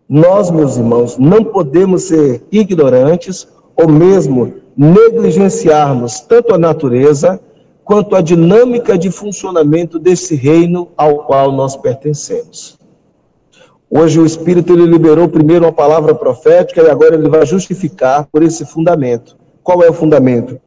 [0.07, 7.39] Nós, meus irmãos, não podemos ser ignorantes ou mesmo negligenciarmos tanto a natureza
[7.83, 12.77] quanto a dinâmica de funcionamento desse reino ao qual nós pertencemos.
[13.89, 18.43] Hoje o Espírito ele liberou primeiro uma palavra profética e agora ele vai justificar por
[18.43, 19.35] esse fundamento.
[19.63, 20.59] Qual é o fundamento?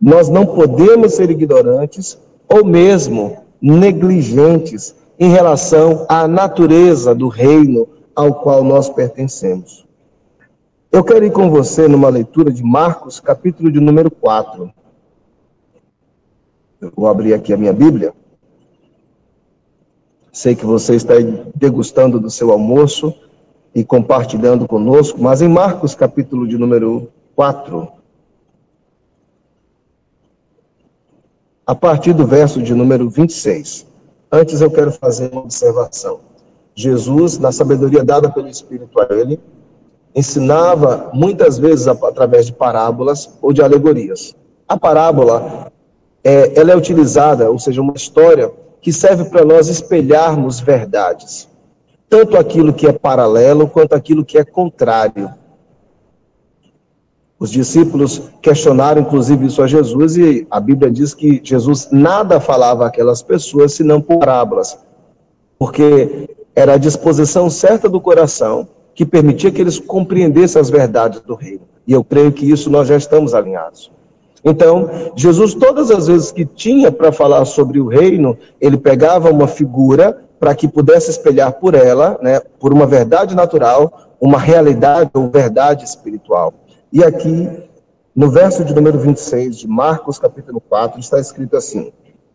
[0.00, 7.88] Nós não podemos ser ignorantes ou mesmo negligentes em relação à natureza do reino
[8.18, 9.86] ao qual nós pertencemos.
[10.90, 14.72] Eu quero ir com você numa leitura de Marcos, capítulo de número 4.
[16.80, 18.12] Eu vou abrir aqui a minha Bíblia.
[20.32, 21.14] Sei que você está
[21.54, 23.14] degustando do seu almoço
[23.72, 27.86] e compartilhando conosco, mas em Marcos, capítulo de número 4,
[31.64, 33.86] a partir do verso de número 26.
[34.32, 36.27] Antes eu quero fazer uma observação.
[36.78, 39.40] Jesus, na sabedoria dada pelo Espírito a ele,
[40.14, 44.32] ensinava muitas vezes através de parábolas ou de alegorias.
[44.68, 45.72] A parábola,
[46.22, 51.48] é, ela é utilizada, ou seja, uma história que serve para nós espelharmos verdades,
[52.08, 55.28] tanto aquilo que é paralelo quanto aquilo que é contrário.
[57.40, 62.86] Os discípulos questionaram, inclusive, isso a Jesus, e a Bíblia diz que Jesus nada falava
[62.86, 64.78] àquelas pessoas senão por parábolas,
[65.58, 71.36] porque era a disposição certa do coração que permitia que eles compreendessem as verdades do
[71.36, 71.60] reino.
[71.86, 73.92] E eu creio que isso nós já estamos alinhados.
[74.44, 79.46] Então, Jesus, todas as vezes que tinha para falar sobre o reino, ele pegava uma
[79.46, 85.30] figura para que pudesse espelhar por ela, né, por uma verdade natural, uma realidade ou
[85.30, 86.52] verdade espiritual.
[86.92, 87.48] E aqui,
[88.16, 91.92] no verso de número 26 de Marcos, capítulo 4, está escrito assim: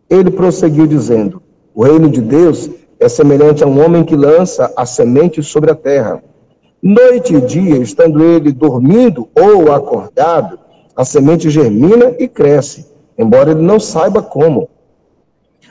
[0.09, 1.41] Ele prosseguiu dizendo:
[1.75, 2.69] O reino de Deus
[3.03, 6.23] é semelhante a um homem que lança a semente sobre a terra.
[6.81, 10.57] Noite e dia, estando ele dormindo ou acordado,
[10.95, 12.87] a semente germina e cresce,
[13.17, 14.69] embora ele não saiba como.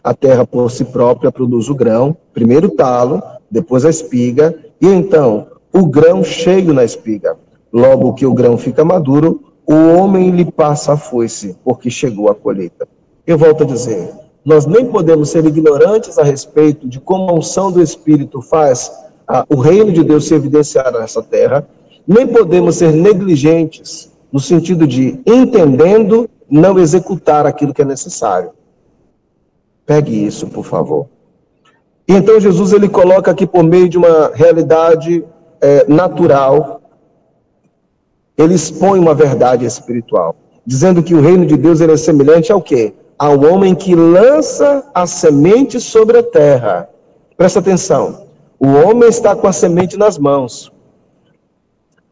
[0.04, 4.86] A terra por si própria produz o grão, primeiro o talo, depois a espiga, e
[4.86, 7.36] então o grão cheio na espiga.
[7.72, 12.34] Logo que o grão fica maduro, o homem lhe passa a foice, porque chegou a
[12.34, 12.86] colheita.
[13.26, 14.10] Eu volto a dizer,
[14.44, 18.90] nós nem podemos ser ignorantes a respeito de como a unção do Espírito faz
[19.26, 21.66] a, o reino de Deus se evidenciar nessa terra,
[22.06, 28.50] nem podemos ser negligentes no sentido de, entendendo, não executar aquilo que é necessário.
[29.86, 31.06] Pegue isso, por favor.
[32.08, 35.24] E então Jesus ele coloca aqui por meio de uma realidade
[35.60, 36.80] é, natural,
[38.36, 40.34] ele expõe uma verdade espiritual,
[40.66, 42.92] dizendo que o reino de Deus ele é semelhante ao quê?
[43.22, 46.88] Ao homem que lança a semente sobre a terra.
[47.36, 48.26] Presta atenção.
[48.58, 50.72] O homem está com a semente nas mãos.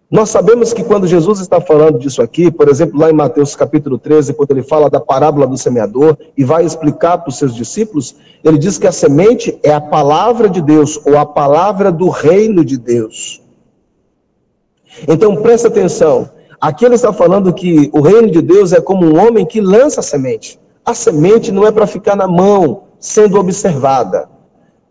[0.09, 3.99] Nós sabemos que quando Jesus está falando disso aqui, por exemplo, lá em Mateus capítulo
[3.99, 8.15] 13, quando ele fala da parábola do semeador e vai explicar para os seus discípulos,
[8.45, 12.65] ele diz que a semente é a palavra de Deus, ou a palavra do reino
[12.65, 13.43] de Deus.
[15.09, 16.31] Então presta atenção.
[16.61, 19.99] Aqui ele está falando que o reino de Deus é como um homem que lança
[19.99, 20.61] a semente.
[20.91, 24.29] A semente não é para ficar na mão, sendo observada.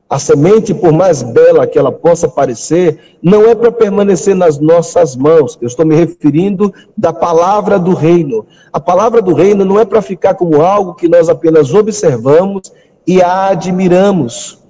[0.10, 5.14] A semente, por mais bela que ela possa parecer, não é para permanecer nas nossas
[5.18, 5.58] mãos.
[5.62, 8.46] Eu estou me referindo da palavra do reino.
[8.72, 12.72] A palavra do reino não é para ficar como algo que nós apenas observamos
[13.06, 14.64] e a admiramos.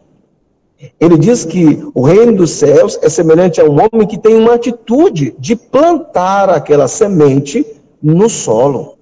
[1.00, 4.56] Ele diz que o reino dos céus é semelhante a um homem que tem uma
[4.56, 7.64] atitude de plantar aquela semente
[8.02, 8.98] no solo.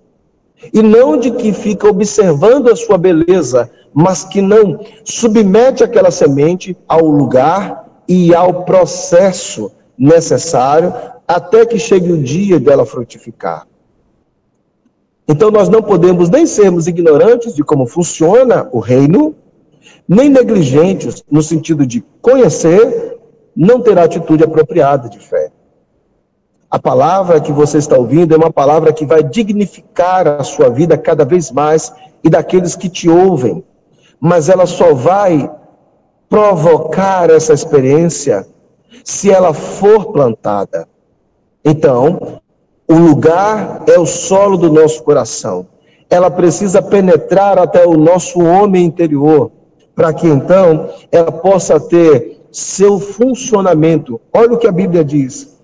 [0.74, 6.76] E não de que fica observando a sua beleza, mas que não submete aquela semente
[6.88, 10.94] ao lugar e ao processo necessário
[11.28, 13.68] até que chegue o dia dela frutificar.
[15.28, 19.36] Então nós não podemos nem sermos ignorantes de como funciona o reino,
[20.08, 23.18] nem negligentes no sentido de conhecer,
[23.54, 25.47] não ter a atitude apropriada de fé.
[26.78, 30.96] A palavra que você está ouvindo é uma palavra que vai dignificar a sua vida
[30.96, 31.92] cada vez mais
[32.24, 33.64] e daqueles que te ouvem.
[34.20, 35.52] Mas ela só vai
[36.30, 38.48] provocar essa experiência
[39.04, 40.88] se ela for plantada.
[41.66, 42.40] Então,
[42.88, 45.66] o lugar é o solo do nosso coração.
[46.12, 49.50] Ela precisa penetrar até o nosso homem interior,
[49.96, 54.22] para que então ela possa ter seu funcionamento.
[54.32, 55.57] Olha o que a Bíblia diz.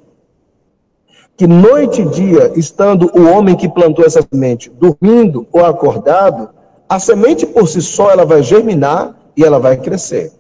[1.36, 6.50] Que noite e dia, estando o homem que plantou essa semente dormindo ou acordado,
[6.88, 10.32] a semente por si só ela vai germinar e ela vai crescer.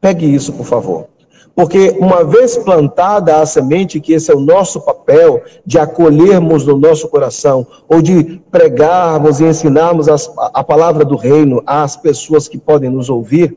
[0.00, 1.08] Pegue isso, por favor.
[1.54, 6.76] Porque uma vez plantada a semente, que esse é o nosso papel de acolhermos no
[6.76, 12.58] nosso coração, ou de pregarmos e ensinarmos as, a palavra do reino às pessoas que
[12.58, 13.56] podem nos ouvir,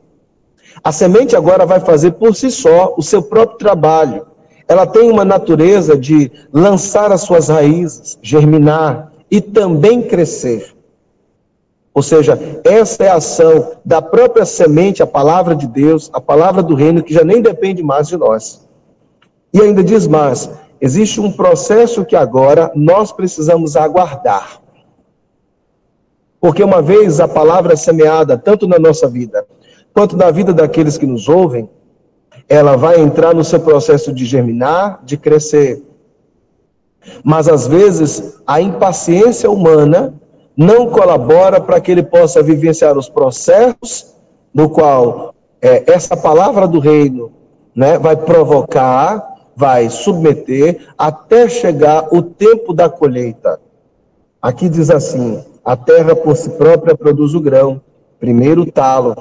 [0.84, 4.27] a semente agora vai fazer por si só o seu próprio trabalho.
[4.68, 10.76] Ela tem uma natureza de lançar as suas raízes, germinar e também crescer.
[11.94, 16.62] Ou seja, essa é a ação da própria semente, a palavra de Deus, a palavra
[16.62, 18.68] do reino, que já nem depende mais de nós.
[19.52, 20.50] E ainda diz mais:
[20.80, 24.60] existe um processo que agora nós precisamos aguardar.
[26.40, 29.44] Porque uma vez a palavra é semeada, tanto na nossa vida,
[29.92, 31.68] quanto na vida daqueles que nos ouvem,
[32.48, 35.82] ela vai entrar no seu processo de germinar, de crescer.
[37.22, 40.14] Mas às vezes a impaciência humana
[40.56, 44.14] não colabora para que ele possa vivenciar os processos
[44.52, 47.30] no qual é, essa palavra do reino
[47.74, 49.24] né, vai provocar,
[49.54, 53.60] vai submeter, até chegar o tempo da colheita.
[54.40, 57.80] Aqui diz assim: a terra por si própria produz o grão,
[58.18, 59.16] primeiro o talo.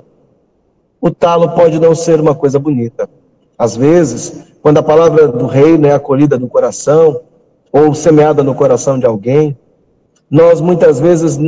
[1.00, 3.08] O talo pode não ser uma coisa bonita.
[3.58, 7.22] Às vezes, quando a palavra do reino é acolhida no coração,
[7.72, 9.58] ou semeada no coração de alguém,
[10.30, 11.40] nós muitas vezes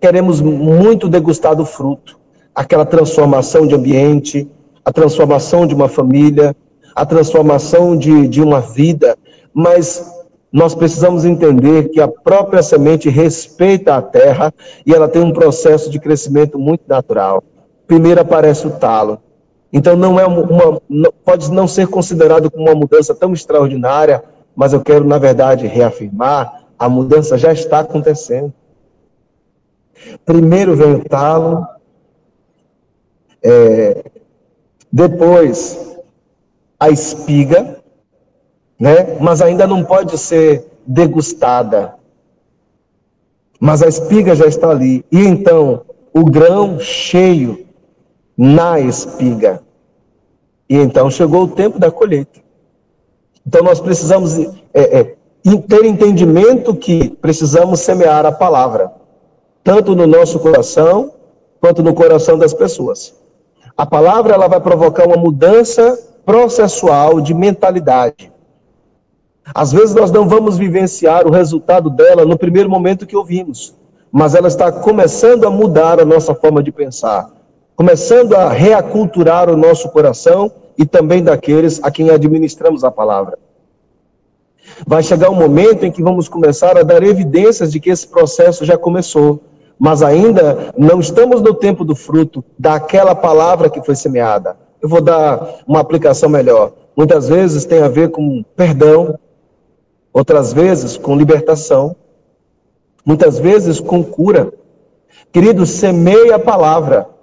[0.00, 2.18] queremos muito degustar do fruto,
[2.54, 4.48] aquela transformação de ambiente,
[4.84, 6.54] a transformação de uma família,
[6.94, 9.16] a transformação de, de uma vida,
[9.52, 10.12] mas
[10.52, 14.54] nós precisamos entender que a própria semente respeita a terra
[14.86, 17.42] e ela tem um processo de crescimento muito natural.
[17.86, 19.20] Primeiro aparece o talo.
[19.72, 20.80] Então não é uma,
[21.24, 24.22] pode não ser considerado como uma mudança tão extraordinária,
[24.54, 28.52] mas eu quero na verdade reafirmar a mudança já está acontecendo.
[30.24, 31.66] Primeiro vem o talo,
[33.42, 34.04] é,
[34.92, 35.98] depois
[36.78, 37.80] a espiga,
[38.78, 39.18] né?
[39.20, 41.94] mas ainda não pode ser degustada.
[43.58, 45.04] Mas a espiga já está ali.
[45.10, 47.65] E então, o grão cheio
[48.36, 49.60] na espiga.
[50.68, 52.40] E então chegou o tempo da colheita.
[53.46, 55.16] Então nós precisamos é, é,
[55.68, 58.92] ter entendimento que precisamos semear a palavra,
[59.62, 61.12] tanto no nosso coração,
[61.60, 63.14] quanto no coração das pessoas.
[63.76, 68.32] A palavra ela vai provocar uma mudança processual de mentalidade.
[69.54, 73.74] Às vezes nós não vamos vivenciar o resultado dela no primeiro momento que ouvimos,
[74.10, 77.30] mas ela está começando a mudar a nossa forma de pensar,
[77.76, 83.38] começando a reaculturar o nosso coração e também daqueles a quem administramos a palavra.
[84.86, 88.64] Vai chegar um momento em que vamos começar a dar evidências de que esse processo
[88.64, 89.40] já começou,
[89.78, 94.56] mas ainda não estamos no tempo do fruto daquela palavra que foi semeada.
[94.80, 96.72] Eu vou dar uma aplicação melhor.
[96.96, 99.18] Muitas vezes tem a ver com perdão,
[100.12, 101.94] outras vezes com libertação,
[103.04, 104.50] muitas vezes com cura.
[105.30, 107.15] Querido, semeie a palavra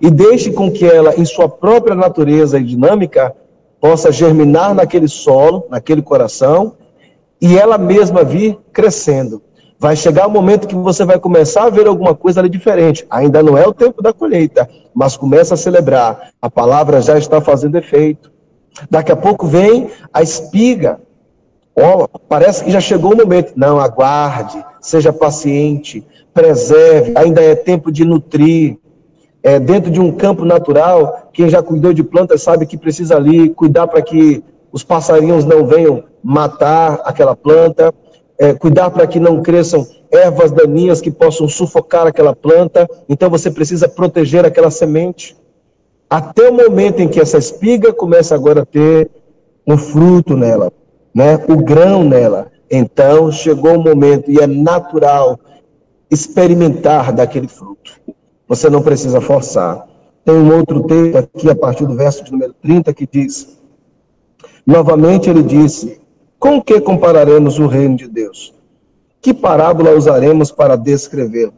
[0.00, 3.34] e deixe com que ela, em sua própria natureza e dinâmica,
[3.80, 6.74] possa germinar naquele solo, naquele coração
[7.40, 9.42] e ela mesma vir crescendo.
[9.78, 13.06] Vai chegar o momento que você vai começar a ver alguma coisa ali diferente.
[13.08, 16.30] Ainda não é o tempo da colheita, mas começa a celebrar.
[16.42, 18.32] A palavra já está fazendo efeito.
[18.90, 21.00] Daqui a pouco vem a espiga.
[21.76, 23.52] Oh, parece que já chegou o momento.
[23.54, 27.12] Não, aguarde, seja paciente, preserve.
[27.14, 28.78] Ainda é tempo de nutrir.
[29.42, 33.50] É, dentro de um campo natural, quem já cuidou de plantas sabe que precisa ali
[33.50, 37.94] cuidar para que os passarinhos não venham matar aquela planta,
[38.38, 42.88] é, cuidar para que não cresçam ervas daninhas que possam sufocar aquela planta.
[43.08, 45.36] Então você precisa proteger aquela semente.
[46.10, 49.10] Até o momento em que essa espiga começa agora a ter
[49.66, 50.72] um fruto nela,
[51.14, 51.38] né?
[51.48, 52.50] o grão nela.
[52.70, 55.38] Então chegou o momento, e é natural
[56.10, 58.00] experimentar daquele fruto.
[58.48, 59.86] Você não precisa forçar.
[60.24, 63.58] Tem um outro texto aqui, a partir do verso de número 30, que diz:
[64.66, 66.00] Novamente ele disse:
[66.38, 68.54] Com que compararemos o reino de Deus?
[69.20, 71.52] Que parábola usaremos para descrevê-lo?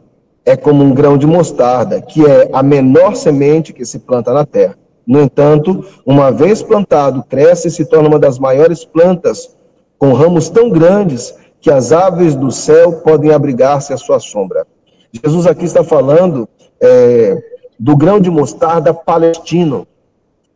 [0.45, 4.45] É como um grão de mostarda, que é a menor semente que se planta na
[4.45, 4.77] terra.
[5.05, 9.55] No entanto, uma vez plantado, cresce e se torna uma das maiores plantas,
[9.97, 14.65] com ramos tão grandes que as aves do céu podem abrigar-se à sua sombra.
[15.13, 16.49] Jesus aqui está falando
[16.81, 17.37] é,
[17.79, 19.87] do grão de mostarda palestino,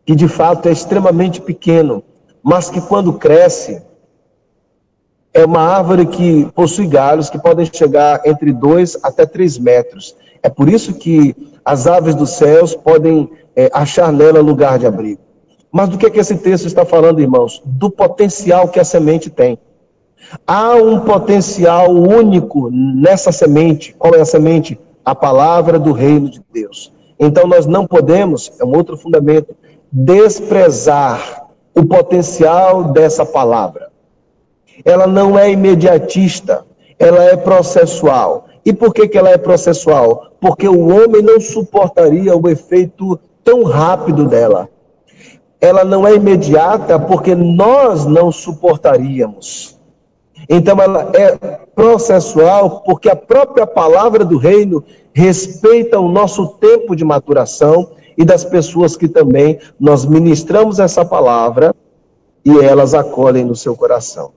[0.06, 2.04] que de fato é extremamente pequeno,
[2.44, 3.82] mas que quando cresce,
[5.34, 10.16] é uma árvore que possui galhos que podem chegar entre 2 até 3 metros.
[10.42, 15.20] É por isso que as aves dos céus podem é, achar nela lugar de abrigo.
[15.72, 17.62] Mas do que, é que esse texto está falando, irmãos?
[17.66, 19.60] Do potencial que a semente tem.
[20.48, 23.94] Há um potencial único nessa semente.
[23.94, 24.80] Qual é a semente?
[25.06, 26.92] A palavra do reino de Deus.
[27.20, 29.56] Então nós não podemos, é um outro fundamento,
[29.92, 33.96] desprezar o potencial dessa palavra
[34.84, 36.66] ela não é imediatista,
[37.00, 38.48] ela é processual.
[38.66, 40.32] E por que, que ela é processual?
[40.40, 44.68] Porque o homem não suportaria o efeito tão rápido dela.
[45.62, 49.80] Ela não é imediata porque nós não suportaríamos.
[50.50, 51.36] Então ela é
[51.76, 54.84] processual porque a própria palavra do reino
[55.14, 61.74] respeita o nosso tempo de maturação e das pessoas que também nós ministramos essa palavra
[62.44, 64.32] e elas acolhem no seu coração.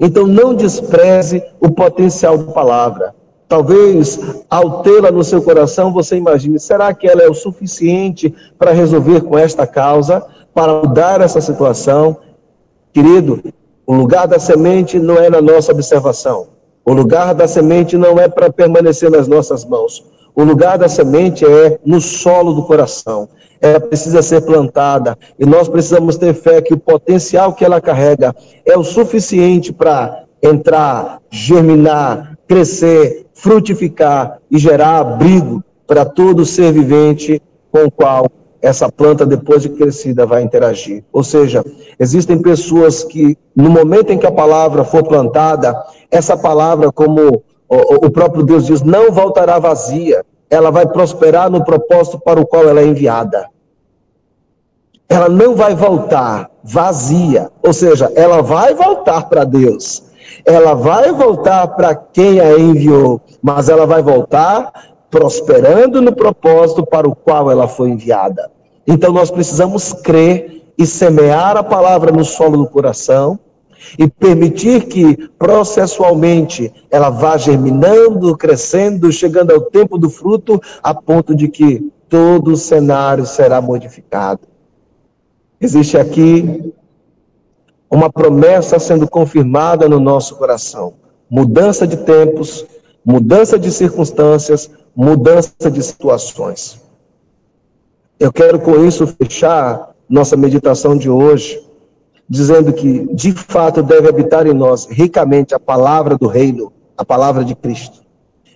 [0.00, 3.14] Então não despreze o potencial da palavra.
[3.48, 4.18] Talvez
[4.50, 9.20] ao tê-la no seu coração você imagine: será que ela é o suficiente para resolver
[9.20, 12.16] com esta causa, para mudar essa situação?
[12.92, 13.42] Querido,
[13.86, 16.48] o lugar da semente não é na nossa observação.
[16.84, 20.04] O lugar da semente não é para permanecer nas nossas mãos.
[20.34, 23.28] O lugar da semente é no solo do coração
[23.60, 28.34] ela precisa ser plantada e nós precisamos ter fé que o potencial que ela carrega
[28.64, 37.40] é o suficiente para entrar, germinar, crescer, frutificar e gerar abrigo para todo ser vivente
[37.70, 38.26] com o qual
[38.66, 41.04] essa planta, depois de crescida, vai interagir.
[41.12, 41.64] Ou seja,
[42.00, 45.72] existem pessoas que, no momento em que a palavra for plantada,
[46.10, 52.18] essa palavra, como o próprio Deus diz, não voltará vazia, ela vai prosperar no propósito
[52.18, 53.48] para o qual ela é enviada.
[55.08, 60.02] Ela não vai voltar vazia, ou seja, ela vai voltar para Deus.
[60.44, 64.72] Ela vai voltar para quem a enviou, mas ela vai voltar
[65.08, 68.55] prosperando no propósito para o qual ela foi enviada.
[68.86, 73.38] Então nós precisamos crer e semear a palavra no solo do coração,
[73.98, 81.34] e permitir que processualmente ela vá germinando, crescendo, chegando ao tempo do fruto, a ponto
[81.34, 84.40] de que todo o cenário será modificado.
[85.60, 86.72] Existe aqui
[87.90, 90.94] uma promessa sendo confirmada no nosso coração:
[91.30, 92.66] mudança de tempos,
[93.04, 96.85] mudança de circunstâncias, mudança de situações.
[98.18, 101.62] Eu quero com isso fechar nossa meditação de hoje
[102.28, 107.44] dizendo que, de fato, deve habitar em nós ricamente a palavra do reino, a palavra
[107.44, 108.00] de Cristo.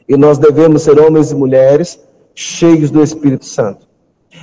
[0.08, 2.00] E nós devemos ser homens e mulheres
[2.34, 3.86] cheios do Espírito Santo.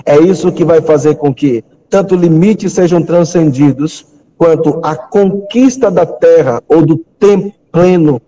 [0.06, 4.06] É isso que vai fazer com que tanto limites sejam transcendidos,
[4.38, 8.22] quanto a conquista da terra ou do tempo pleno,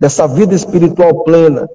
[0.00, 1.68] dessa vida espiritual plena,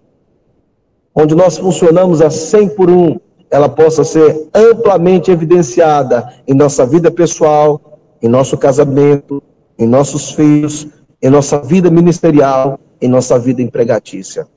[1.13, 3.19] onde nós funcionamos a 100 por um,
[3.51, 9.41] ela possa ser amplamente evidenciada em nossa vida pessoal, em nosso casamento,
[9.77, 10.87] em nossos filhos,
[11.21, 14.47] em nossa vida ministerial, em nossa vida empregatícia.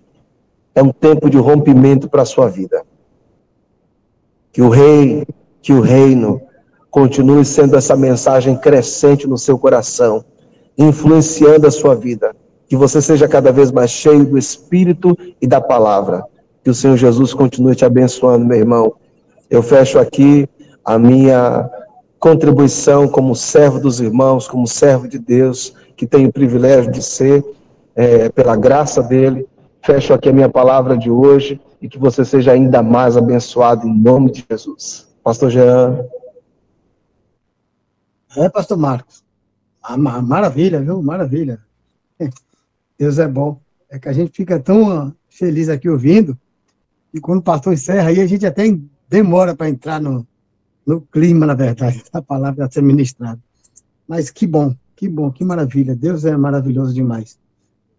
[0.74, 2.82] É um tempo de rompimento para a sua vida.
[4.52, 5.26] Que o rei,
[5.62, 6.42] que o reino
[6.90, 10.24] continue sendo essa mensagem crescente no seu coração,
[10.76, 12.34] influenciando a sua vida.
[12.66, 16.24] Que você seja cada vez mais cheio do Espírito e da palavra.
[16.62, 18.94] Que o Senhor Jesus continue te abençoando, meu irmão.
[19.50, 20.48] Eu fecho aqui
[20.84, 21.68] a minha
[22.18, 27.44] contribuição como servo dos irmãos, como servo de Deus, que tenho o privilégio de ser,
[27.94, 29.46] é, pela graça dele.
[29.82, 33.92] Fecho aqui a minha palavra de hoje e que você seja ainda mais abençoado em
[33.92, 35.08] nome de Jesus.
[35.22, 36.04] Pastor Jean.
[38.36, 39.24] É, pastor Marcos.
[39.82, 41.02] Ah, maravilha, viu?
[41.02, 41.60] Maravilha.
[42.96, 43.60] Deus é bom.
[43.90, 46.38] É que a gente fica tão feliz aqui ouvindo,
[47.12, 48.64] e quando o pastor encerra aí, a gente até
[49.08, 50.26] demora para entrar no,
[50.86, 53.40] no clima, na verdade, a palavra a ser ministrada.
[54.08, 55.94] Mas que bom, que bom, que maravilha.
[55.94, 57.38] Deus é maravilhoso demais.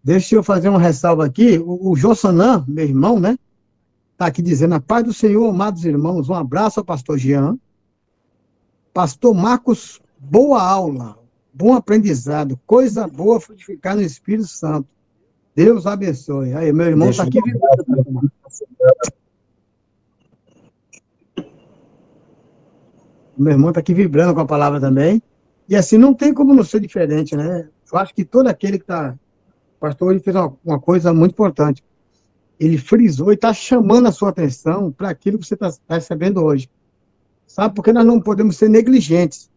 [0.02, 1.58] Deixa eu fazer uma ressalva aqui.
[1.58, 3.38] O, o Jossanã, meu irmão, né?
[4.12, 6.28] Está aqui dizendo: a paz do Senhor, amados irmãos.
[6.28, 7.58] Um abraço ao pastor Jean.
[8.92, 11.18] Pastor Marcos, boa aula,
[11.52, 14.88] bom aprendizado, coisa boa frutificar no Espírito Santo.
[15.54, 16.52] Deus abençoe.
[16.54, 17.38] Aí, meu irmão está aqui.
[23.36, 25.22] O meu irmão está aqui vibrando com a palavra também.
[25.68, 27.68] E assim, não tem como não ser diferente, né?
[27.90, 29.16] Eu acho que todo aquele que está.
[29.76, 31.82] O pastor ele fez uma, uma coisa muito importante.
[32.58, 36.42] Ele frisou e está chamando a sua atenção para aquilo que você está tá recebendo
[36.42, 36.68] hoje.
[37.46, 37.74] Sabe?
[37.74, 39.50] Porque nós não podemos ser negligentes.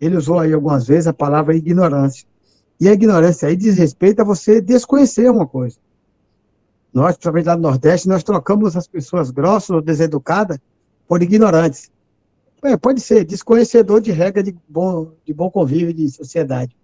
[0.00, 2.26] Ele usou aí algumas vezes a palavra ignorância.
[2.80, 5.76] E a ignorância aí diz respeito a você desconhecer uma coisa.
[6.92, 10.58] Nós, principalmente lá no Nordeste, nós trocamos as pessoas grossas ou deseducadas
[11.06, 11.90] por ignorantes.
[12.62, 16.76] É, pode ser desconhecedor de regra de bom, de bom convívio de sociedade.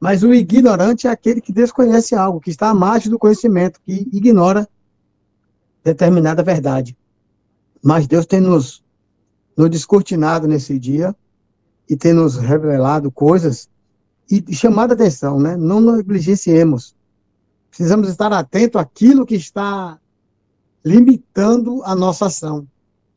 [0.00, 4.08] Mas o ignorante é aquele que desconhece algo, que está à margem do conhecimento, que
[4.12, 4.68] ignora
[5.82, 6.96] determinada verdade.
[7.82, 8.84] Mas Deus tem nos,
[9.56, 11.14] nos descortinado nesse dia
[11.88, 13.68] e tem nos revelado coisas
[14.30, 15.56] e chamado a atenção, né?
[15.56, 16.94] Não negligenciemos.
[17.70, 19.98] Precisamos estar atentos àquilo que está
[20.84, 22.66] limitando a nossa ação,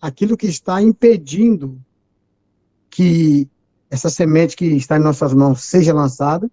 [0.02, 1.80] aquilo que está impedindo
[2.90, 3.48] que
[3.90, 6.50] essa semente que está em nossas mãos seja lançada,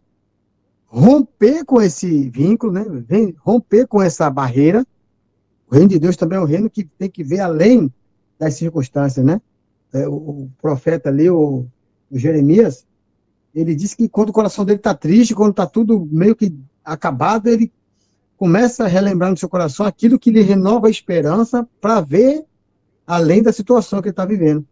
[0.87, 2.85] romper com esse vínculo, né?
[3.39, 4.87] Romper com essa barreira.
[5.71, 7.93] O reino de Deus também é um reino que tem que ver além
[8.39, 9.41] das circunstâncias, né?
[9.93, 11.67] É, o, profeta ali, o,
[12.11, 12.87] Jeremias,
[13.61, 16.55] ele disse que quando o coração dele está triste, quando está tudo meio que
[16.85, 17.73] acabado, ele
[18.37, 22.45] começa a relembrar no seu coração aquilo que lhe renova a esperança para ver
[23.07, 24.65] além da situação que ele está vivendo.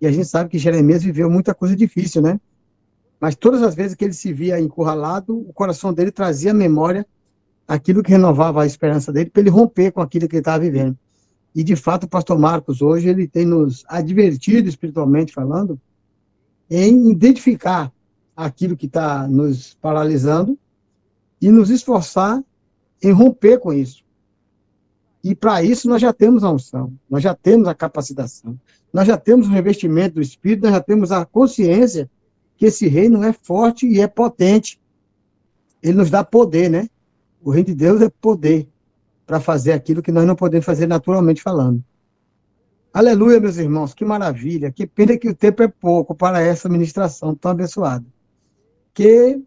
[0.00, 2.40] E a gente sabe que Jeremias viveu muita coisa difícil, né?
[3.20, 7.04] Mas todas as vezes que ele se via encurralado, o coração dele trazia à memória
[7.66, 10.96] aquilo que renovava a esperança dele para ele romper com aquilo que ele estava vivendo.
[11.54, 15.80] E, de fato, o pastor Marcos, hoje, ele tem nos advertido, espiritualmente falando,
[16.70, 17.92] em identificar
[18.38, 20.56] aquilo que está nos paralisando
[21.42, 22.40] e nos esforçar
[23.02, 24.04] em romper com isso.
[25.24, 28.56] E para isso nós já temos a unção, nós já temos a capacitação,
[28.92, 32.08] nós já temos o revestimento do Espírito, nós já temos a consciência
[32.56, 34.80] que esse reino é forte e é potente.
[35.82, 36.88] Ele nos dá poder, né?
[37.42, 38.68] O reino de Deus é poder
[39.26, 41.82] para fazer aquilo que nós não podemos fazer naturalmente falando.
[42.92, 44.70] Aleluia, meus irmãos, que maravilha.
[44.70, 48.06] Que pena que o tempo é pouco para essa ministração tão abençoada.
[48.98, 49.40] Que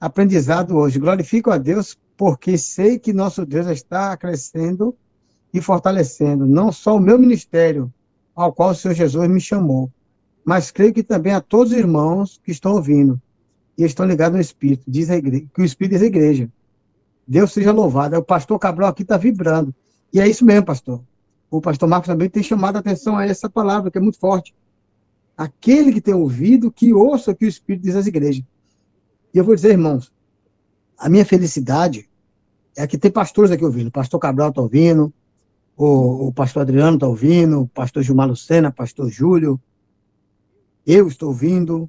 [0.00, 1.00] aprendizado hoje.
[1.00, 4.96] Glorifico a Deus porque sei que nosso Deus está crescendo
[5.52, 7.92] e fortalecendo não só o meu ministério,
[8.32, 9.90] ao qual o Senhor Jesus me chamou,
[10.44, 13.20] mas creio que também a todos os irmãos que estão ouvindo
[13.76, 16.48] e estão ligados no Espírito, diz a igreja, que o Espírito diz a igreja.
[17.26, 18.16] Deus seja louvado.
[18.16, 19.74] O pastor Cabral aqui está vibrando.
[20.12, 21.02] E é isso mesmo, pastor.
[21.50, 24.54] O pastor Marcos também tem chamado a atenção a essa palavra, que é muito forte.
[25.36, 28.44] Aquele que tem ouvido, que ouça o que o Espírito diz às igrejas.
[29.32, 30.12] E eu vou dizer, irmãos,
[30.98, 32.08] a minha felicidade
[32.76, 33.88] é que tem pastores aqui ouvindo.
[33.88, 35.12] O pastor Cabral está ouvindo,
[35.76, 39.60] o, o pastor Adriano está ouvindo, o pastor Gilmar Lucena, pastor Júlio,
[40.86, 41.88] eu estou ouvindo,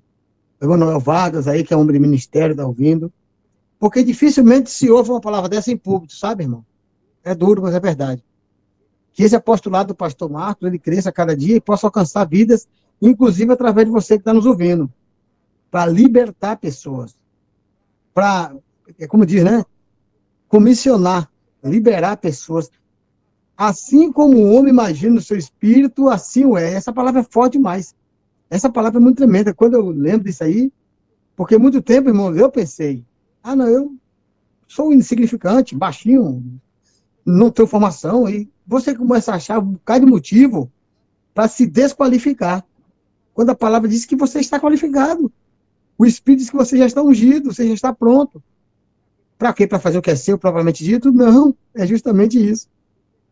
[0.62, 3.12] o Emanuel Vargas aí, que é homem de ministério, está ouvindo.
[3.80, 6.66] Porque dificilmente se ouve uma palavra dessa em público, sabe, irmão?
[7.24, 8.24] É duro, mas é verdade.
[9.12, 12.68] Que esse apostolado do pastor Marcos, ele cresça cada dia e possa alcançar vidas,
[13.02, 14.92] inclusive através de você que está nos ouvindo,
[15.70, 17.16] para libertar pessoas.
[18.14, 18.56] Para,
[19.00, 19.66] é como diz, né?
[20.48, 21.30] Comissionar,
[21.64, 22.70] liberar pessoas.
[23.56, 26.74] Assim como o homem imagina o seu espírito, assim o é.
[26.74, 27.96] Essa palavra é forte demais.
[28.50, 29.54] Essa palavra é muito tremenda.
[29.54, 30.72] Quando eu lembro disso aí,
[31.36, 33.04] porque muito tempo, irmão, eu pensei,
[33.42, 33.96] ah, não, eu
[34.68, 36.60] sou insignificante, baixinho,
[37.26, 40.72] não tenho formação, e você começa a achar um bocado de motivo
[41.34, 42.66] para se desqualificar.
[43.34, 45.32] Quando a palavra diz que você está qualificado.
[45.98, 48.42] O Espírito diz que você já está ungido, você já está pronto.
[49.38, 49.68] Para quê?
[49.68, 51.12] Para fazer o que é seu, propriamente dito?
[51.12, 52.68] Não, é justamente isso.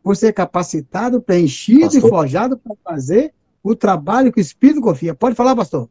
[0.03, 2.05] Você é capacitado, preenchido pastor.
[2.05, 3.33] e forjado para fazer
[3.63, 5.13] o trabalho que o Espírito confia.
[5.13, 5.87] Pode falar, pastor.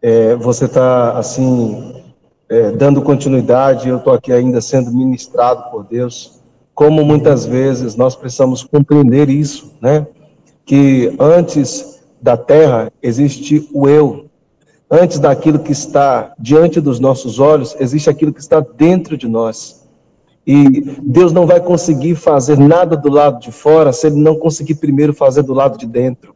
[0.00, 2.02] É, você está, assim,
[2.48, 6.40] é, dando continuidade, eu estou aqui ainda sendo ministrado por Deus.
[6.74, 10.06] Como muitas vezes nós precisamos compreender isso, né?
[10.64, 14.26] Que antes da terra existe o eu.
[14.90, 19.86] Antes daquilo que está diante dos nossos olhos, existe aquilo que está dentro de nós.
[20.46, 24.76] E Deus não vai conseguir fazer nada do lado de fora se ele não conseguir
[24.76, 26.34] primeiro fazer do lado de dentro.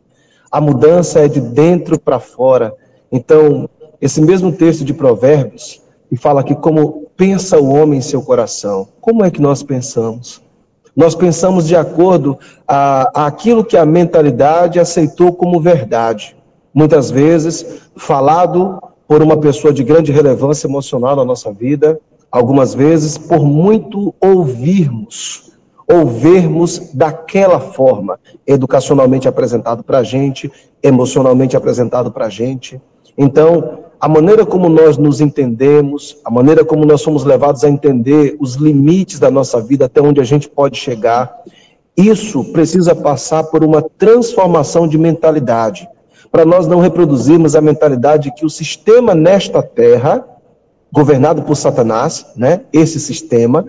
[0.51, 2.75] A mudança é de dentro para fora.
[3.11, 3.69] Então,
[4.03, 5.81] esse mesmo texto de Provérbios,
[6.11, 8.89] que fala aqui como pensa o homem em seu coração.
[9.01, 10.43] Como é que nós pensamos?
[10.95, 12.39] Nós pensamos de acordo
[12.69, 16.37] a, a aquilo que a mentalidade aceitou como verdade.
[16.75, 21.99] Muitas vezes, falado por uma pessoa de grande relevância emocional na nossa vida,
[22.31, 25.53] algumas vezes, por muito ouvirmos
[25.87, 30.51] ou vermos daquela forma, educacionalmente apresentado para a gente,
[30.83, 32.81] emocionalmente apresentado para a gente.
[33.17, 38.37] Então, a maneira como nós nos entendemos, a maneira como nós somos levados a entender
[38.41, 41.33] os limites da nossa vida, até onde a gente pode chegar,
[41.97, 45.89] isso precisa passar por uma transformação de mentalidade,
[46.31, 50.27] para nós não reproduzirmos a mentalidade que o sistema nesta terra,
[50.91, 53.67] governado por Satanás, né, esse sistema,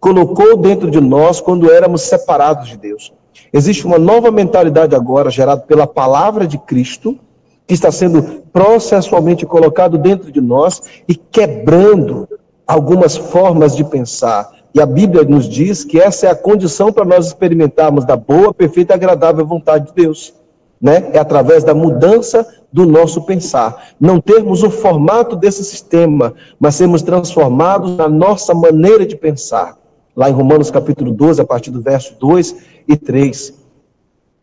[0.00, 3.12] colocou dentro de nós quando éramos separados de Deus.
[3.52, 7.18] Existe uma nova mentalidade agora, gerada pela palavra de Cristo,
[7.66, 12.28] que está sendo processualmente colocado dentro de nós e quebrando
[12.66, 14.50] algumas formas de pensar.
[14.74, 18.52] E a Bíblia nos diz que essa é a condição para nós experimentarmos da boa,
[18.52, 20.34] perfeita e agradável vontade de Deus.
[20.80, 21.10] Né?
[21.12, 23.90] É através da mudança do nosso pensar.
[24.00, 29.78] Não termos o formato desse sistema, mas sermos transformados na nossa maneira de pensar.
[30.14, 32.56] Lá em Romanos capítulo 12, a partir do verso 2
[32.88, 33.63] e 3.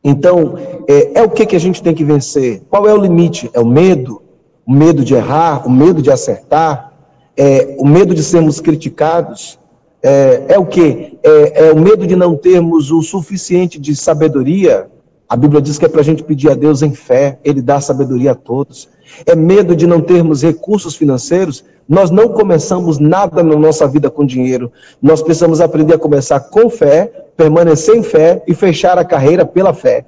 [0.03, 0.55] Então,
[0.87, 2.63] é, é o que, que a gente tem que vencer?
[2.69, 3.49] Qual é o limite?
[3.53, 4.21] É o medo?
[4.65, 5.67] O medo de errar?
[5.67, 6.91] O medo de acertar?
[7.37, 9.59] É, o medo de sermos criticados?
[10.01, 11.19] É, é o que?
[11.23, 14.89] É, é o medo de não termos o suficiente de sabedoria?
[15.31, 17.79] A Bíblia diz que é para a gente pedir a Deus em fé, Ele dá
[17.79, 18.89] sabedoria a todos.
[19.25, 21.63] É medo de não termos recursos financeiros?
[21.87, 24.69] Nós não começamos nada na nossa vida com dinheiro.
[25.01, 29.73] Nós precisamos aprender a começar com fé, permanecer em fé e fechar a carreira pela
[29.73, 30.03] fé.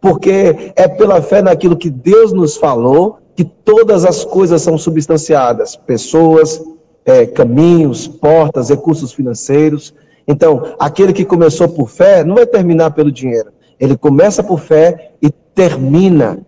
[0.00, 5.76] Porque é pela fé naquilo que Deus nos falou que todas as coisas são substanciadas:
[5.76, 6.62] pessoas,
[7.04, 9.92] é, caminhos, portas, recursos financeiros.
[10.26, 13.52] Então, aquele que começou por fé não vai terminar pelo dinheiro.
[13.82, 16.38] Ele começa por fé e termina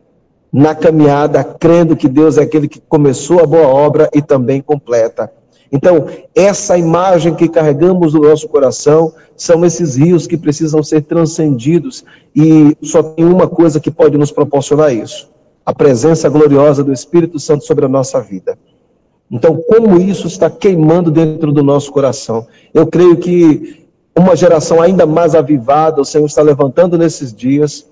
[0.53, 5.29] na caminhada, crendo que Deus é aquele que começou a boa obra e também completa.
[5.73, 12.05] Então, essa imagem que carregamos no nosso coração são esses rios que precisam ser transcendidos
[12.37, 15.29] e só tem uma coisa que pode nos proporcionar isso:
[15.67, 18.57] a presença gloriosa do Espírito Santo sobre a nossa vida.
[19.29, 22.47] Então, como isso está queimando dentro do nosso coração?
[22.73, 23.84] Eu creio que
[24.17, 27.87] uma geração ainda mais avivada, o Senhor está levantando nesses dias,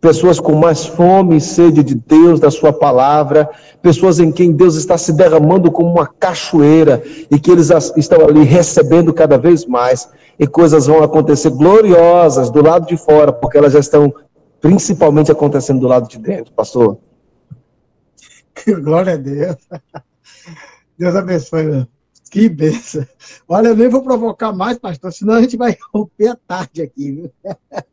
[0.00, 3.50] pessoas com mais fome e sede de Deus, da Sua palavra,
[3.82, 8.44] pessoas em quem Deus está se derramando como uma cachoeira e que eles estão ali
[8.44, 13.72] recebendo cada vez mais, e coisas vão acontecer gloriosas do lado de fora, porque elas
[13.72, 14.14] já estão
[14.60, 16.98] principalmente acontecendo do lado de dentro, pastor.
[18.82, 19.56] Glória a Deus.
[20.98, 21.99] Deus abençoe, meu.
[22.30, 23.04] Que benção.
[23.48, 27.12] Olha, eu nem vou provocar mais, pastor, senão a gente vai romper a tarde aqui,
[27.12, 27.32] viu?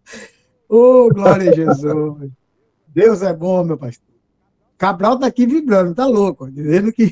[0.70, 2.30] Oh, glória a Jesus.
[2.90, 4.06] Deus é bom, meu pastor.
[4.78, 7.10] Cabral está aqui vibrando, tá louco, dizendo que,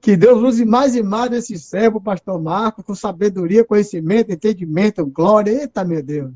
[0.00, 5.52] que Deus use mais e mais esse servo, pastor Marco, com sabedoria, conhecimento, entendimento, glória.
[5.52, 6.32] Eita, meu Deus.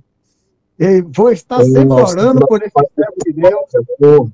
[0.78, 4.32] Eu vou estar sempre orando por esse servo de Deus.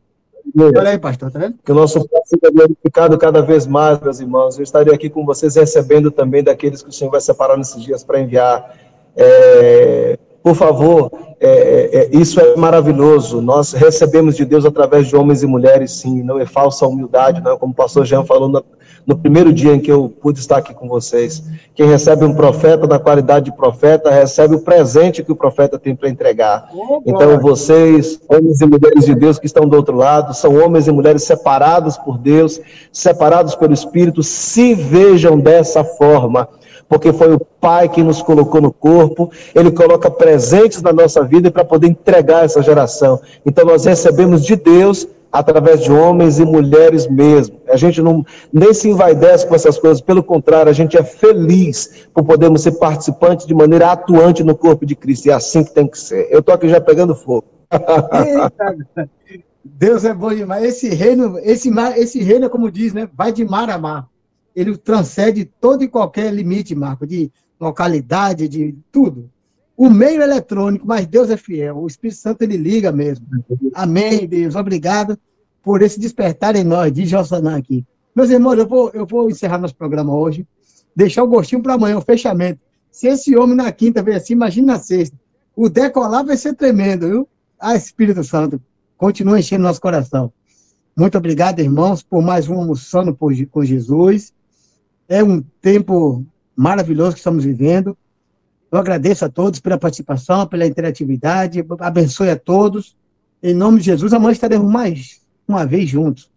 [0.57, 1.57] Olha aí, pastor, tá vendo?
[1.65, 4.59] Que o nosso Pai seja glorificado cada vez mais, meus irmãos.
[4.59, 8.05] Eu estarei aqui com vocês recebendo também daqueles que o Senhor vai separar nesses dias
[8.05, 8.77] para enviar.
[9.17, 11.49] É, por favor, é,
[11.91, 13.41] é, isso é maravilhoso.
[13.41, 16.23] Nós recebemos de Deus através de homens e mulheres, sim.
[16.23, 17.57] Não é falsa humildade, não.
[17.57, 18.63] Como o pastor Jean falou no,
[19.07, 21.43] no primeiro dia em que eu pude estar aqui com vocês.
[21.75, 25.97] Quem recebe um profeta da qualidade de profeta, recebe o presente que o profeta tem
[25.97, 26.69] para entregar.
[27.07, 30.93] Então, vocês, homens e mulheres de Deus que estão do outro lado, são homens e
[30.93, 32.61] mulheres separados por Deus,
[32.93, 36.47] separados pelo Espírito, se vejam dessa forma
[36.89, 41.51] porque foi o Pai que nos colocou no corpo, Ele coloca presentes na nossa vida
[41.51, 43.21] para poder entregar essa geração.
[43.45, 47.61] Então nós recebemos de Deus através de homens e mulheres mesmo.
[47.69, 52.07] A gente não nem se envaidece com essas coisas, pelo contrário, a gente é feliz
[52.15, 55.27] por podermos ser participantes de maneira atuante no corpo de Cristo.
[55.27, 56.29] E é assim que tem que ser.
[56.31, 57.47] Eu estou aqui já pegando fogo.
[57.73, 59.09] Eita,
[59.65, 60.63] Deus é bom demais.
[60.63, 63.09] Esse reino, esse, esse reino, como diz, né?
[63.13, 64.07] Vai de mar a mar
[64.55, 69.31] ele transcende todo e qualquer limite, Marco, de localidade, de tudo.
[69.77, 71.79] O meio é eletrônico, mas Deus é fiel.
[71.79, 73.27] O Espírito Santo ele liga mesmo.
[73.75, 74.55] Amém, Deus.
[74.55, 75.19] Obrigado
[75.63, 77.85] por esse despertar em nós, diz Jossanã aqui.
[78.15, 80.47] Meus irmãos, eu vou, eu vou encerrar nosso programa hoje,
[80.95, 82.61] deixar o gostinho para amanhã, o fechamento.
[82.91, 85.19] Se esse homem na quinta veio assim, imagina na sexta.
[85.57, 87.29] O decolar vai ser tremendo, viu?
[87.59, 88.61] Ah, Espírito Santo,
[88.97, 90.33] continua enchendo nosso coração.
[90.97, 93.17] Muito obrigado, irmãos, por mais um almoçando
[93.51, 94.33] com Jesus.
[95.09, 96.25] É um tempo
[96.57, 97.97] maravilhoso que estamos vivendo.
[98.71, 102.97] Eu agradeço a todos pela participação, pela interatividade, abençoe a todos.
[103.43, 106.31] Em nome de Jesus, amanhã estaremos mais uma vez juntos.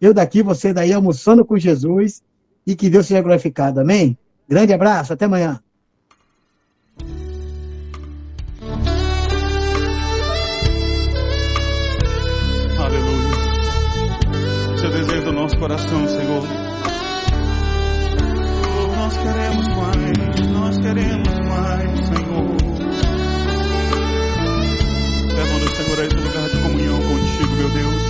[0.00, 2.22] Eu daqui, você daí, almoçando com Jesus
[2.66, 3.80] e que Deus seja glorificado.
[3.80, 4.16] Amém?
[4.48, 5.60] Grande abraço, até amanhã.
[12.78, 13.32] Aleluia.
[14.74, 16.61] Esse é o desejo do nosso coração, Senhor.
[19.12, 22.56] Nós queremos mais, nós queremos mais, Senhor.
[25.36, 28.02] Levando, Senhor, a esse lugar de comunhão contigo, meu Deus.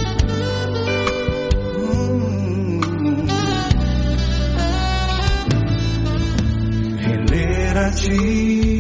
[7.00, 8.71] Reler a ti.